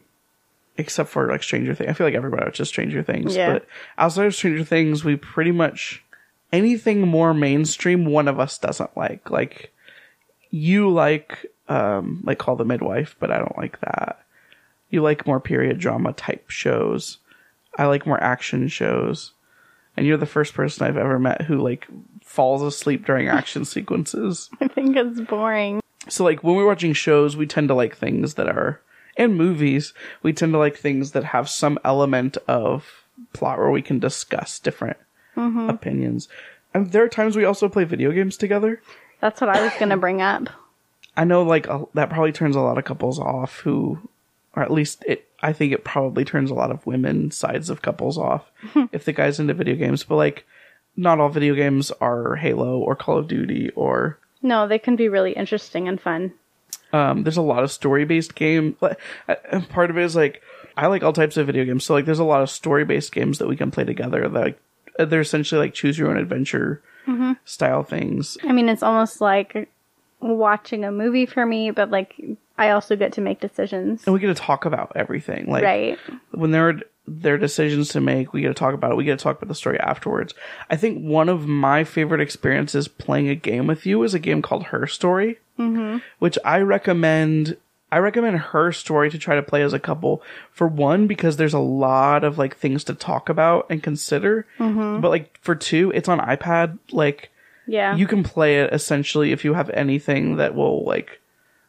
Except 0.82 1.10
for 1.10 1.28
like 1.28 1.44
Stranger 1.44 1.76
Things. 1.76 1.90
I 1.90 1.94
feel 1.94 2.08
like 2.08 2.16
everybody 2.16 2.44
watches 2.44 2.68
Stranger 2.68 3.04
Things. 3.04 3.36
Yeah. 3.36 3.54
But 3.54 3.68
outside 3.98 4.26
of 4.26 4.36
Stranger 4.36 4.64
Things, 4.64 5.04
we 5.04 5.16
pretty 5.16 5.52
much 5.52 6.04
anything 6.52 7.02
more 7.02 7.34
mainstream 7.34 8.06
one 8.06 8.28
of 8.28 8.40
us 8.40 8.58
doesn't 8.58 8.98
like. 8.98 9.30
Like 9.30 9.72
you 10.50 10.90
like 10.90 11.46
um 11.70 12.22
like 12.24 12.40
Call 12.40 12.56
the 12.56 12.66
Midwife, 12.66 13.16
but 13.20 13.32
I 13.32 13.38
don't 13.38 13.58
like 13.58 13.80
that. 13.82 14.26
You 14.90 15.02
like 15.02 15.28
more 15.28 15.40
period 15.40 15.80
drama 15.80 16.14
type 16.14 16.50
shows. 16.50 17.20
I 17.78 17.86
like 17.86 18.06
more 18.06 18.22
action 18.22 18.68
shows. 18.68 19.34
And 19.96 20.08
you're 20.08 20.18
the 20.18 20.26
first 20.26 20.54
person 20.54 20.88
I've 20.88 20.98
ever 20.98 21.20
met 21.20 21.44
who 21.44 21.58
like 21.58 21.88
falls 22.24 22.62
asleep 22.64 23.06
during 23.06 23.28
action 23.28 23.66
sequences. 23.76 24.50
I 24.60 24.68
think 24.68 24.96
it's 24.98 25.22
boring. 25.22 25.82
So 26.10 26.24
like 26.24 26.44
when 26.44 26.56
we're 26.56 26.66
watching 26.66 26.94
shows, 26.94 27.38
we 27.38 27.46
tend 27.46 27.68
to 27.68 27.76
like 27.76 27.96
things 27.96 28.34
that 28.34 28.48
are 28.48 28.82
and 29.18 29.36
movies, 29.36 29.94
we 30.24 30.34
tend 30.34 30.54
to 30.54 30.60
like 30.60 30.78
things 30.78 31.12
that 31.12 31.26
have 31.26 31.50
some 31.50 31.80
element 31.84 32.38
of 32.48 33.06
plot 33.34 33.58
where 33.58 33.72
we 33.72 33.82
can 33.82 34.00
discuss 34.00 34.60
different 34.60 34.98
mm-hmm. 35.36 35.70
opinions. 35.70 36.28
And 36.74 36.92
there 36.92 37.04
are 37.04 37.10
times 37.10 37.36
we 37.36 37.46
also 37.46 37.70
play 37.70 37.84
video 37.84 38.12
games 38.12 38.38
together. 38.38 38.82
That's 39.20 39.42
what 39.42 39.50
I 39.50 39.64
was 39.64 39.74
gonna 39.80 39.98
bring 39.98 40.22
up. 40.22 40.50
I 41.16 41.26
know 41.26 41.44
like 41.44 41.68
a, 41.68 41.86
that 41.94 42.10
probably 42.10 42.32
turns 42.32 42.56
a 42.56 42.62
lot 42.62 42.78
of 42.78 42.86
couples 42.86 43.20
off 43.20 43.60
who 43.60 44.10
or 44.56 44.64
at 44.64 44.72
least 44.72 45.04
it 45.08 45.28
I 45.42 45.54
think 45.54 45.74
it 45.74 45.84
probably 45.84 46.24
turns 46.24 46.52
a 46.52 46.56
lot 46.56 46.72
of 46.72 46.86
women 46.86 47.32
sides 47.32 47.70
of 47.70 47.82
couples 47.82 48.18
off 48.18 48.52
if 48.92 49.06
the 49.06 49.14
guy's 49.14 49.40
into 49.40 49.54
video 49.54 49.76
games, 49.76 50.04
but 50.04 50.16
like 50.16 50.46
not 50.96 51.20
all 51.20 51.30
video 51.30 51.56
games 51.56 51.92
are 52.02 52.36
Halo 52.36 52.78
or 52.80 52.96
Call 52.96 53.18
of 53.18 53.28
Duty 53.28 53.70
or 53.76 54.20
No, 54.42 54.68
they 54.68 54.80
can 54.80 54.96
be 54.96 55.10
really 55.10 55.34
interesting 55.34 55.88
and 55.88 56.00
fun. 56.00 56.34
Um, 56.94 57.24
there's 57.24 57.38
a 57.38 57.42
lot 57.42 57.64
of 57.64 57.72
story 57.72 58.06
based 58.06 58.36
game. 58.36 58.74
Part 59.70 59.90
of 59.90 59.98
it 59.98 60.04
is 60.04 60.16
like 60.16 60.42
I 60.78 60.88
like 60.88 61.04
all 61.04 61.14
types 61.14 61.38
of 61.38 61.46
video 61.48 61.66
games. 61.66 61.84
So 61.86 61.94
like, 61.94 62.06
there's 62.06 62.20
a 62.20 62.24
lot 62.24 62.42
of 62.42 62.50
story 62.50 62.86
based 62.86 63.12
games 63.12 63.38
that 63.40 63.48
we 63.48 63.56
can 63.58 63.72
play 63.72 63.84
together. 63.84 64.28
That 64.28 64.40
like, 64.40 64.60
uh, 65.00 65.06
they're 65.06 65.22
essentially 65.22 65.60
like 65.60 65.74
choose 65.74 65.98
your 65.98 66.10
own 66.10 66.18
adventure 66.18 66.82
style 67.44 67.84
things. 67.84 68.38
I 68.44 68.54
mean, 68.54 68.70
it's 68.70 68.84
almost 68.84 69.20
like 69.20 69.70
watching 70.22 70.86
a 70.86 70.92
movie 70.92 71.26
for 71.26 71.46
me, 71.46 71.72
but 71.72 71.90
like 71.90 72.16
I 72.58 72.70
also 72.70 72.96
get 72.96 73.14
to 73.14 73.22
make 73.22 73.40
decisions. 73.40 74.04
And 74.06 74.14
we 74.14 74.20
get 74.20 74.28
to 74.28 74.34
talk 74.36 74.66
about 74.66 74.92
everything. 74.96 75.48
Like 75.48 75.64
Right. 75.64 75.98
when 76.32 76.52
there 76.52 76.70
are 76.70 76.80
there 77.08 77.34
are 77.34 77.38
decisions 77.40 77.90
to 77.90 78.00
make, 78.00 78.32
we 78.32 78.42
get 78.42 78.50
to 78.50 78.54
talk 78.54 78.74
about 78.76 78.92
it. 78.92 78.96
We 78.96 79.04
get 79.04 79.18
to 79.18 79.24
talk 79.24 79.38
about 79.38 79.48
the 79.50 79.56
story 79.56 79.80
afterwards. 79.80 80.34
I 80.70 80.76
think 80.78 81.04
one 81.04 81.28
of 81.30 81.48
my 81.48 81.84
favorite 81.84 82.22
experiences 82.22 82.88
playing 82.88 83.28
a 83.28 83.36
game 83.36 83.66
with 83.68 83.86
you 83.86 84.02
is 84.04 84.14
a 84.14 84.20
game 84.20 84.42
called 84.44 84.66
Her 84.66 84.86
Story, 84.88 85.40
mm-hmm. 85.62 85.98
which 86.20 86.38
I 86.44 86.60
recommend. 86.60 87.58
I 87.94 87.98
recommend 88.00 88.38
Her 88.38 88.72
Story 88.72 89.10
to 89.10 89.18
try 89.18 89.36
to 89.36 89.44
play 89.44 89.64
as 89.64 89.74
a 89.74 89.80
couple. 89.80 90.24
For 90.52 90.66
one, 90.66 91.08
because 91.08 91.36
there's 91.36 91.54
a 91.54 91.60
lot 91.60 92.24
of 92.24 92.38
like 92.38 92.56
things 92.56 92.86
to 92.86 92.94
talk 92.94 93.28
about 93.28 93.68
and 93.70 93.84
consider. 93.84 94.46
But 94.58 95.10
like 95.10 95.38
for 95.42 95.56
two, 95.56 95.92
it's 95.94 96.08
on 96.08 96.20
iPad. 96.20 96.80
Like 96.92 97.32
Yeah. 97.68 97.96
you 97.96 98.08
can 98.08 98.24
play 98.24 98.62
it 98.62 98.74
essentially 98.74 99.32
if 99.34 99.44
you 99.44 99.54
have 99.56 99.70
anything 99.72 100.38
that 100.38 100.56
will 100.56 100.86
like 100.86 101.20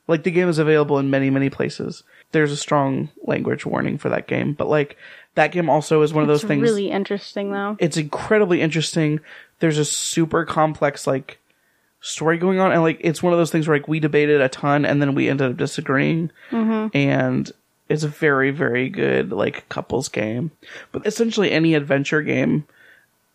like 0.08 0.22
the 0.24 0.30
game 0.30 0.48
is 0.48 0.58
available 0.58 0.98
in 0.98 1.10
many 1.10 1.30
many 1.30 1.48
places 1.50 2.02
there's 2.32 2.50
a 2.50 2.56
strong 2.56 3.08
language 3.24 3.64
warning 3.64 3.98
for 3.98 4.08
that 4.08 4.26
game 4.26 4.52
but 4.52 4.68
like 4.68 4.96
that 5.36 5.52
game 5.52 5.70
also 5.70 6.02
is 6.02 6.12
one 6.12 6.22
of 6.22 6.28
those 6.28 6.42
it's 6.42 6.48
things 6.48 6.62
really 6.62 6.90
interesting 6.90 7.52
though. 7.52 7.76
it's 7.78 7.96
incredibly 7.96 8.60
interesting 8.60 9.20
there's 9.60 9.78
a 9.78 9.84
super 9.84 10.44
complex 10.44 11.06
like 11.06 11.38
story 12.02 12.36
going 12.36 12.58
on 12.58 12.72
and 12.72 12.82
like 12.82 12.98
it's 13.00 13.22
one 13.22 13.32
of 13.32 13.38
those 13.38 13.50
things 13.50 13.66
where 13.66 13.76
like 13.78 13.86
we 13.88 14.00
debated 14.00 14.40
a 14.40 14.48
ton 14.48 14.84
and 14.84 15.00
then 15.00 15.14
we 15.14 15.28
ended 15.30 15.50
up 15.52 15.56
disagreeing 15.56 16.30
and 16.50 17.50
It's 17.88 18.02
a 18.04 18.08
very, 18.08 18.50
very 18.50 18.88
good 18.90 19.30
like 19.32 19.68
couples 19.68 20.08
game. 20.08 20.50
But 20.92 21.06
essentially 21.06 21.50
any 21.50 21.74
adventure 21.74 22.22
game. 22.22 22.66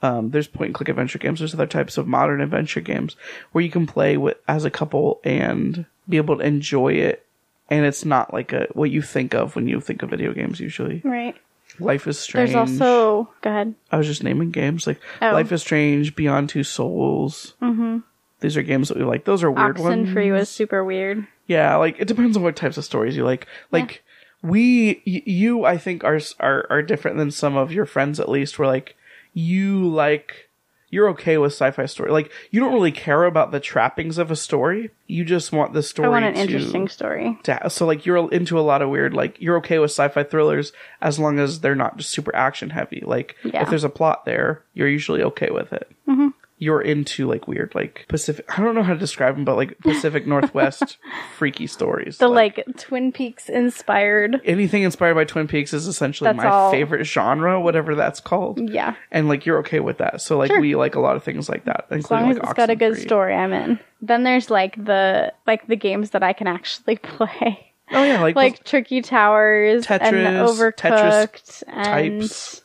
Um, 0.03 0.29
there's 0.29 0.47
point 0.47 0.67
and 0.67 0.75
click 0.75 0.89
adventure 0.89 1.17
games. 1.17 1.39
There's 1.39 1.55
other 1.55 1.65
types 1.65 1.97
of 1.97 2.07
modern 2.07 2.39
adventure 2.41 2.81
games 2.81 3.15
where 3.51 3.63
you 3.63 3.71
can 3.71 3.87
play 3.87 4.15
with 4.15 4.37
as 4.47 4.63
a 4.63 4.69
couple 4.69 5.19
and 5.23 5.85
be 6.07 6.17
able 6.17 6.37
to 6.37 6.43
enjoy 6.45 6.93
it. 6.93 7.25
And 7.69 7.83
it's 7.83 8.05
not 8.05 8.31
like 8.31 8.53
a 8.53 8.67
what 8.73 8.91
you 8.91 9.01
think 9.01 9.33
of 9.33 9.55
when 9.55 9.67
you 9.67 9.81
think 9.81 10.03
of 10.03 10.09
video 10.11 10.33
games. 10.33 10.59
Usually, 10.59 11.01
Right. 11.03 11.35
Life 11.79 12.07
is 12.07 12.17
Strange. 12.19 12.51
There's 12.53 12.81
also 12.81 13.29
go 13.41 13.49
ahead. 13.49 13.73
I 13.91 13.97
was 13.97 14.07
just 14.07 14.23
naming 14.23 14.51
games 14.51 14.85
like 14.87 14.99
Oh. 15.21 15.31
Life 15.31 15.51
is 15.51 15.61
Strange, 15.61 16.15
Beyond 16.15 16.49
Two 16.49 16.63
Souls. 16.63 17.55
Mm-hmm. 17.61 17.97
These 18.39 18.55
are 18.57 18.61
games 18.63 18.89
that 18.89 18.97
we 18.97 19.03
like. 19.03 19.25
Those 19.25 19.43
are 19.43 19.51
weird 19.51 19.79
ones. 19.79 20.11
Free 20.13 20.31
was 20.31 20.49
super 20.49 20.83
weird. 20.83 21.25
Yeah, 21.47 21.75
like 21.77 21.95
it 21.99 22.07
depends 22.07 22.37
on 22.37 22.43
what 22.43 22.55
types 22.55 22.77
of 22.77 22.85
stories 22.85 23.15
you 23.15 23.23
like. 23.25 23.47
Like 23.71 24.03
we, 24.43 25.01
y- 25.07 25.23
you, 25.25 25.65
I 25.65 25.77
think 25.77 26.03
are 26.03 26.19
are 26.39 26.67
are 26.69 26.81
different 26.81 27.17
than 27.17 27.31
some 27.31 27.55
of 27.57 27.71
your 27.71 27.85
friends 27.85 28.19
at 28.19 28.29
least. 28.29 28.59
Where 28.59 28.67
like 28.67 28.95
you 29.33 29.87
like 29.87 30.49
you're 30.89 31.09
okay 31.09 31.37
with 31.37 31.51
sci-fi 31.51 31.85
story. 31.85 32.11
Like 32.11 32.31
you 32.51 32.59
don't 32.61 32.73
really 32.73 32.91
care 32.93 33.23
about 33.25 33.51
the 33.51 33.59
trappings 33.59 34.17
of 34.17 34.31
a 34.31 34.35
story. 34.37 34.91
You 35.07 35.25
just 35.25 35.51
want 35.51 35.73
the 35.73 35.83
story. 35.83 36.05
I 36.07 36.09
want 36.11 36.25
an 36.25 36.35
to, 36.35 36.39
interesting 36.39 36.87
story. 36.87 37.37
to- 37.43 37.69
so 37.69 37.85
like 37.85 38.05
you're 38.05 38.31
into 38.31 38.57
a 38.57 38.61
lot 38.61 38.81
of 38.81 38.89
weird. 38.89 39.13
Like 39.13 39.35
you're 39.41 39.57
okay 39.57 39.79
with 39.79 39.91
sci-fi 39.91 40.23
thrillers 40.23 40.71
as 41.01 41.19
long 41.19 41.39
as 41.39 41.59
they're 41.61 41.75
not 41.75 41.97
just 41.97 42.11
super 42.11 42.33
action 42.35 42.69
heavy. 42.69 43.03
Like 43.05 43.35
Yeah. 43.43 43.63
if 43.63 43.69
there's 43.69 43.83
a 43.83 43.89
plot 43.89 44.23
there, 44.25 44.63
you're 44.73 44.87
usually 44.87 45.23
okay 45.23 45.49
with 45.49 45.73
it. 45.73 45.89
Mm-hmm. 46.07 46.27
You're 46.59 46.81
into 46.81 47.27
like 47.27 47.47
weird, 47.47 47.75
like 47.75 48.05
Pacific. 48.07 48.45
I 48.57 48.63
don't 48.63 48.73
know 48.73 48.81
how 48.81 48.93
to 48.93 48.99
describe 48.99 49.35
them, 49.35 49.45
but 49.45 49.55
like 49.57 49.77
Pacific 49.83 50.25
Northwest 50.25 50.97
freaky 51.37 51.67
stories. 51.67 52.17
The 52.17 52.27
like, 52.27 52.63
Twin 52.77 53.11
Peaks 53.11 53.47
inspired. 53.47 54.41
anything 54.43 54.81
inspired 54.83 55.13
by 55.13 55.23
Twin 55.25 55.47
Peaks 55.47 55.71
is 55.73 55.85
essentially 55.85 56.29
That's 56.29 56.37
my 56.37 56.47
all. 56.49 56.71
favorite 56.71 57.03
genre, 57.05 57.61
whatever 57.61 57.93
that's 57.93 58.19
called. 58.19 58.69
Yeah. 58.71 58.95
And 59.11 59.27
like 59.27 59.45
you're 59.45 59.59
okay 59.59 59.79
with 59.79 59.99
that, 59.99 60.19
so 60.21 60.37
like 60.37 60.49
Sure. 60.49 60.59
we 60.59 60.75
like 60.75 60.95
a 60.95 60.99
lot 60.99 61.15
of 61.15 61.23
things 61.23 61.47
like 61.47 61.65
that, 61.65 61.85
As 61.91 62.09
long 62.09 62.21
including 62.21 62.29
as 62.31 62.37
like 62.37 62.43
it's 62.45 62.53
got 62.57 62.69
a 62.71 62.75
good 62.75 62.97
story, 62.97 63.35
I'm 63.35 63.53
in. 63.53 63.79
Then 64.01 64.23
there's 64.23 64.49
like 64.49 64.83
the 64.83 65.33
like 65.45 65.67
the 65.67 65.75
games 65.75 66.09
that 66.11 66.23
I 66.23 66.33
can 66.33 66.47
actually 66.47 66.95
play. 67.03 67.73
Oh 67.91 68.03
yeah, 68.03 68.19
like, 68.21 68.35
like 68.35 68.63
Tricky 68.63 69.01
Towers 69.01 69.85
and 69.89 70.01
Tetris, 70.01 71.63
and 71.67 71.81
types. 71.81 72.61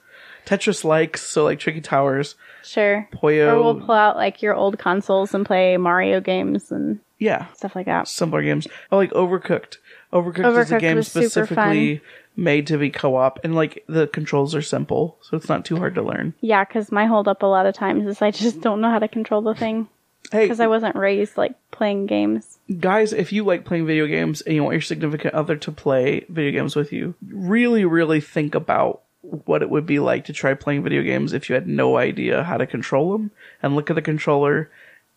Tetris 0.46 0.82
likes 0.82 1.22
so 1.22 1.44
like 1.44 1.58
Tricky 1.58 1.80
Towers, 1.80 2.34
sure. 2.64 3.08
Poyo. 3.12 3.52
Or 3.52 3.62
we'll 3.62 3.80
pull 3.80 3.94
out 3.94 4.16
like 4.16 4.42
your 4.42 4.54
old 4.54 4.78
consoles 4.78 5.34
and 5.34 5.44
play 5.46 5.76
Mario 5.76 6.20
games 6.20 6.70
and 6.72 7.00
yeah, 7.18 7.46
stuff 7.54 7.76
like 7.76 7.86
that. 7.86 8.08
simpler 8.08 8.42
games. 8.42 8.66
Oh, 8.90 8.96
like 8.96 9.10
Overcooked. 9.12 9.76
Overcooked, 10.12 10.58
is 10.60 10.72
a 10.72 10.78
game 10.78 11.02
specifically 11.02 12.00
made 12.36 12.66
to 12.66 12.78
be 12.78 12.90
co-op, 12.90 13.44
and 13.44 13.54
like 13.54 13.84
the 13.88 14.06
controls 14.06 14.54
are 14.54 14.62
simple, 14.62 15.16
so 15.22 15.36
it's 15.36 15.48
not 15.48 15.64
too 15.64 15.76
hard 15.76 15.94
to 15.94 16.02
learn. 16.02 16.34
Yeah, 16.40 16.64
because 16.64 16.92
my 16.92 17.06
hold 17.06 17.28
up 17.28 17.42
a 17.42 17.46
lot 17.46 17.66
of 17.66 17.74
times 17.74 18.06
is 18.06 18.20
I 18.20 18.30
just 18.30 18.60
don't 18.60 18.80
know 18.80 18.90
how 18.90 18.98
to 18.98 19.08
control 19.08 19.42
the 19.42 19.54
thing 19.54 19.88
Hey, 20.30 20.44
because 20.44 20.60
I 20.60 20.66
wasn't 20.66 20.96
raised 20.96 21.36
like 21.36 21.54
playing 21.70 22.06
games. 22.06 22.58
guys, 22.80 23.12
if 23.12 23.32
you 23.32 23.44
like 23.44 23.64
playing 23.64 23.86
video 23.86 24.06
games 24.06 24.40
and 24.42 24.54
you 24.54 24.62
want 24.62 24.74
your 24.74 24.82
significant 24.82 25.34
other 25.34 25.56
to 25.56 25.72
play 25.72 26.24
video 26.28 26.52
games 26.60 26.76
with 26.76 26.92
you, 26.92 27.14
really, 27.26 27.84
really 27.84 28.20
think 28.20 28.54
about 28.54 29.02
what 29.22 29.62
it 29.62 29.70
would 29.70 29.86
be 29.86 29.98
like 29.98 30.24
to 30.26 30.32
try 30.32 30.54
playing 30.54 30.82
video 30.82 31.02
games 31.02 31.32
if 31.32 31.48
you 31.48 31.54
had 31.54 31.66
no 31.66 31.96
idea 31.96 32.42
how 32.42 32.56
to 32.56 32.66
control 32.66 33.12
them 33.12 33.30
and 33.62 33.74
look 33.74 33.88
at 33.88 33.94
the 33.94 34.02
controller 34.02 34.70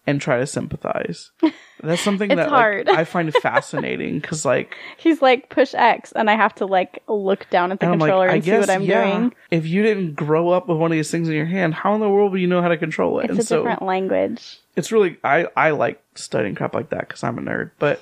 and 0.07 0.21
try 0.21 0.37
to 0.37 0.45
sympathize. 0.45 1.31
That's 1.81 2.01
something 2.01 2.29
that 2.29 2.51
like. 2.51 2.87
I 2.87 3.03
find 3.03 3.33
fascinating 3.33 4.19
because, 4.19 4.45
like, 4.45 4.75
He's 4.97 5.21
like 5.21 5.49
push 5.49 5.73
X, 5.73 6.11
and 6.11 6.29
I 6.29 6.35
have 6.35 6.53
to 6.55 6.65
like 6.65 7.01
look 7.07 7.49
down 7.49 7.71
at 7.71 7.79
the 7.79 7.91
and 7.91 7.99
like, 7.99 8.09
controller 8.09 8.29
I 8.29 8.35
and 8.35 8.43
see 8.45 8.51
what 8.57 8.69
I'm 8.69 8.83
yeah, 8.83 9.11
doing. 9.17 9.33
if 9.51 9.65
you 9.65 9.81
didn't 9.83 10.13
grow 10.13 10.49
up 10.49 10.67
with 10.67 10.77
one 10.77 10.91
of 10.91 10.95
these 10.95 11.09
things 11.11 11.27
in 11.27 11.35
your 11.35 11.45
hand, 11.45 11.73
how 11.73 11.93
in 11.95 12.01
the 12.01 12.09
world 12.09 12.31
would 12.31 12.41
you 12.41 12.47
know 12.47 12.61
how 12.61 12.67
to 12.69 12.77
control 12.77 13.19
it? 13.19 13.25
It's 13.25 13.31
and 13.31 13.39
a 13.39 13.43
so 13.43 13.57
different 13.57 13.81
language. 13.81 14.59
it's 14.75 14.91
really, 14.91 15.17
I, 15.23 15.47
I 15.57 15.71
like 15.71 16.01
studying 16.13 16.53
crap 16.55 16.75
like 16.75 16.89
that 16.91 17.01
because 17.07 17.23
I'm 17.23 17.37
a 17.39 17.41
nerd, 17.41 17.71
but 17.79 17.99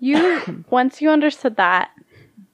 You 0.00 0.64
once 0.70 1.00
you 1.02 1.10
understood 1.10 1.56
that, 1.56 1.90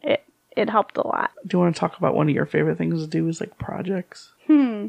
it 0.03 0.25
it 0.57 0.71
helped 0.71 0.97
a 0.97 1.07
lot. 1.07 1.31
do 1.47 1.57
you 1.57 1.61
want 1.61 1.75
to 1.75 1.81
talk 1.81 1.97
about 1.99 2.15
one 2.15 2.29
of 2.29 2.35
your 2.35 2.47
favorite 2.47 2.79
things 2.79 3.03
to 3.03 3.07
do 3.07 3.29
is 3.29 3.41
like 3.41 3.57
projects? 3.59 4.33
Hmm. 4.47 4.89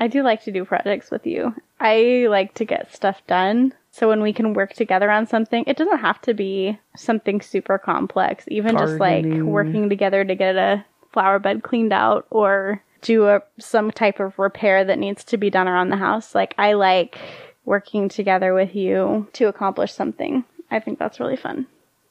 I 0.00 0.06
do 0.06 0.22
like 0.22 0.44
to 0.44 0.52
do 0.52 0.64
projects 0.64 1.10
with 1.10 1.26
you. 1.26 1.54
I 1.80 2.26
like 2.28 2.54
to 2.54 2.64
get 2.64 2.94
stuff 2.94 3.20
done. 3.26 3.74
So 3.90 4.08
when 4.08 4.22
we 4.22 4.32
can 4.32 4.54
work 4.54 4.74
together 4.74 5.10
on 5.10 5.26
something, 5.26 5.64
it 5.66 5.76
doesn't 5.76 5.98
have 5.98 6.20
to 6.22 6.34
be 6.34 6.78
something 6.96 7.40
super 7.40 7.78
complex. 7.78 8.44
Even 8.48 8.76
just 8.78 9.00
like 9.00 9.24
working 9.24 9.88
together 9.88 10.24
to 10.24 10.34
get 10.36 10.54
a 10.56 10.84
flower 11.12 11.38
bed 11.40 11.62
cleaned 11.64 11.92
out 11.92 12.26
or 12.30 12.82
do 13.02 13.26
a 13.26 13.42
some 13.58 13.90
type 13.90 14.20
of 14.20 14.38
repair 14.38 14.84
that 14.84 14.98
needs 14.98 15.24
to 15.24 15.36
be 15.36 15.50
done 15.50 15.66
around 15.66 15.88
the 15.88 15.96
house. 15.96 16.34
Like 16.34 16.54
I 16.58 16.74
like 16.74 17.18
working 17.64 18.08
together 18.08 18.54
with 18.54 18.74
you 18.74 19.26
to 19.32 19.48
accomplish 19.48 19.92
something. 19.92 20.44
I 20.70 20.78
think 20.80 20.98
that's 20.98 21.18
really 21.18 21.36
fun. 21.36 21.66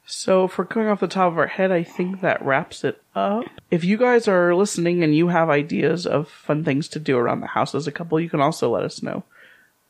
So, 0.09 0.45
if 0.45 0.57
we're 0.57 0.63
going 0.63 0.87
off 0.87 1.01
the 1.01 1.07
top 1.09 1.33
of 1.33 1.37
our 1.37 1.47
head, 1.47 1.69
I 1.69 1.83
think 1.83 2.21
that 2.21 2.41
wraps 2.41 2.85
it 2.85 3.01
up. 3.13 3.43
If 3.69 3.83
you 3.83 3.97
guys 3.97 4.25
are 4.25 4.55
listening 4.55 5.03
and 5.03 5.13
you 5.13 5.27
have 5.27 5.49
ideas 5.49 6.07
of 6.07 6.29
fun 6.29 6.63
things 6.63 6.87
to 6.89 6.99
do 6.99 7.17
around 7.17 7.41
the 7.41 7.47
house 7.47 7.75
as 7.75 7.87
a 7.87 7.91
couple, 7.91 8.17
you 8.17 8.29
can 8.29 8.39
also 8.39 8.69
let 8.69 8.83
us 8.83 9.03
know. 9.03 9.25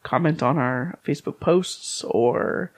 Comment 0.01 0.41
on 0.41 0.57
our 0.57 0.97
Facebook 1.05 1.39
posts 1.39 2.03
or 2.03 2.71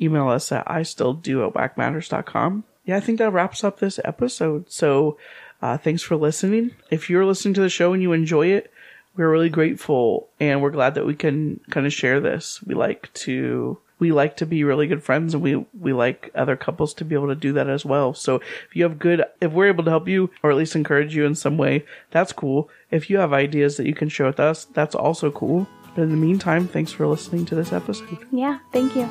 email 0.00 0.28
us 0.28 0.50
at 0.50 0.68
I 0.70 0.82
still 0.82 1.12
do 1.12 1.44
at 1.44 1.52
whackmatters.com. 1.52 2.64
Yeah, 2.86 2.96
I 2.96 3.00
think 3.00 3.18
that 3.18 3.34
wraps 3.34 3.62
up 3.62 3.80
this 3.80 4.00
episode. 4.02 4.72
So, 4.72 5.18
uh, 5.60 5.76
thanks 5.76 6.02
for 6.02 6.16
listening. 6.16 6.70
If 6.90 7.10
you're 7.10 7.26
listening 7.26 7.52
to 7.54 7.60
the 7.60 7.68
show 7.68 7.92
and 7.92 8.00
you 8.00 8.14
enjoy 8.14 8.46
it, 8.46 8.72
we're 9.14 9.30
really 9.30 9.50
grateful 9.50 10.30
and 10.40 10.62
we're 10.62 10.70
glad 10.70 10.94
that 10.94 11.04
we 11.04 11.14
can 11.14 11.60
kind 11.68 11.84
of 11.84 11.92
share 11.92 12.18
this. 12.18 12.62
We 12.62 12.74
like 12.74 13.12
to 13.12 13.76
we 13.98 14.12
like 14.12 14.36
to 14.38 14.46
be 14.46 14.64
really 14.64 14.86
good 14.86 15.02
friends 15.02 15.34
and 15.34 15.42
we 15.42 15.64
we 15.78 15.92
like 15.92 16.30
other 16.34 16.56
couples 16.56 16.94
to 16.94 17.04
be 17.04 17.14
able 17.14 17.28
to 17.28 17.34
do 17.34 17.52
that 17.52 17.68
as 17.68 17.84
well. 17.84 18.14
So 18.14 18.36
if 18.36 18.74
you 18.74 18.82
have 18.84 18.98
good 18.98 19.24
if 19.40 19.52
we're 19.52 19.68
able 19.68 19.84
to 19.84 19.90
help 19.90 20.08
you 20.08 20.30
or 20.42 20.50
at 20.50 20.56
least 20.56 20.76
encourage 20.76 21.14
you 21.14 21.24
in 21.24 21.34
some 21.34 21.58
way, 21.58 21.84
that's 22.10 22.32
cool. 22.32 22.70
If 22.90 23.10
you 23.10 23.18
have 23.18 23.32
ideas 23.32 23.76
that 23.76 23.86
you 23.86 23.94
can 23.94 24.08
share 24.08 24.26
with 24.26 24.40
us, 24.40 24.64
that's 24.66 24.94
also 24.94 25.30
cool. 25.30 25.66
But 25.94 26.02
in 26.02 26.10
the 26.10 26.16
meantime, 26.16 26.68
thanks 26.68 26.92
for 26.92 27.06
listening 27.06 27.44
to 27.46 27.54
this 27.54 27.72
episode. 27.72 28.18
Yeah, 28.30 28.58
thank 28.72 28.94
you. 28.94 29.08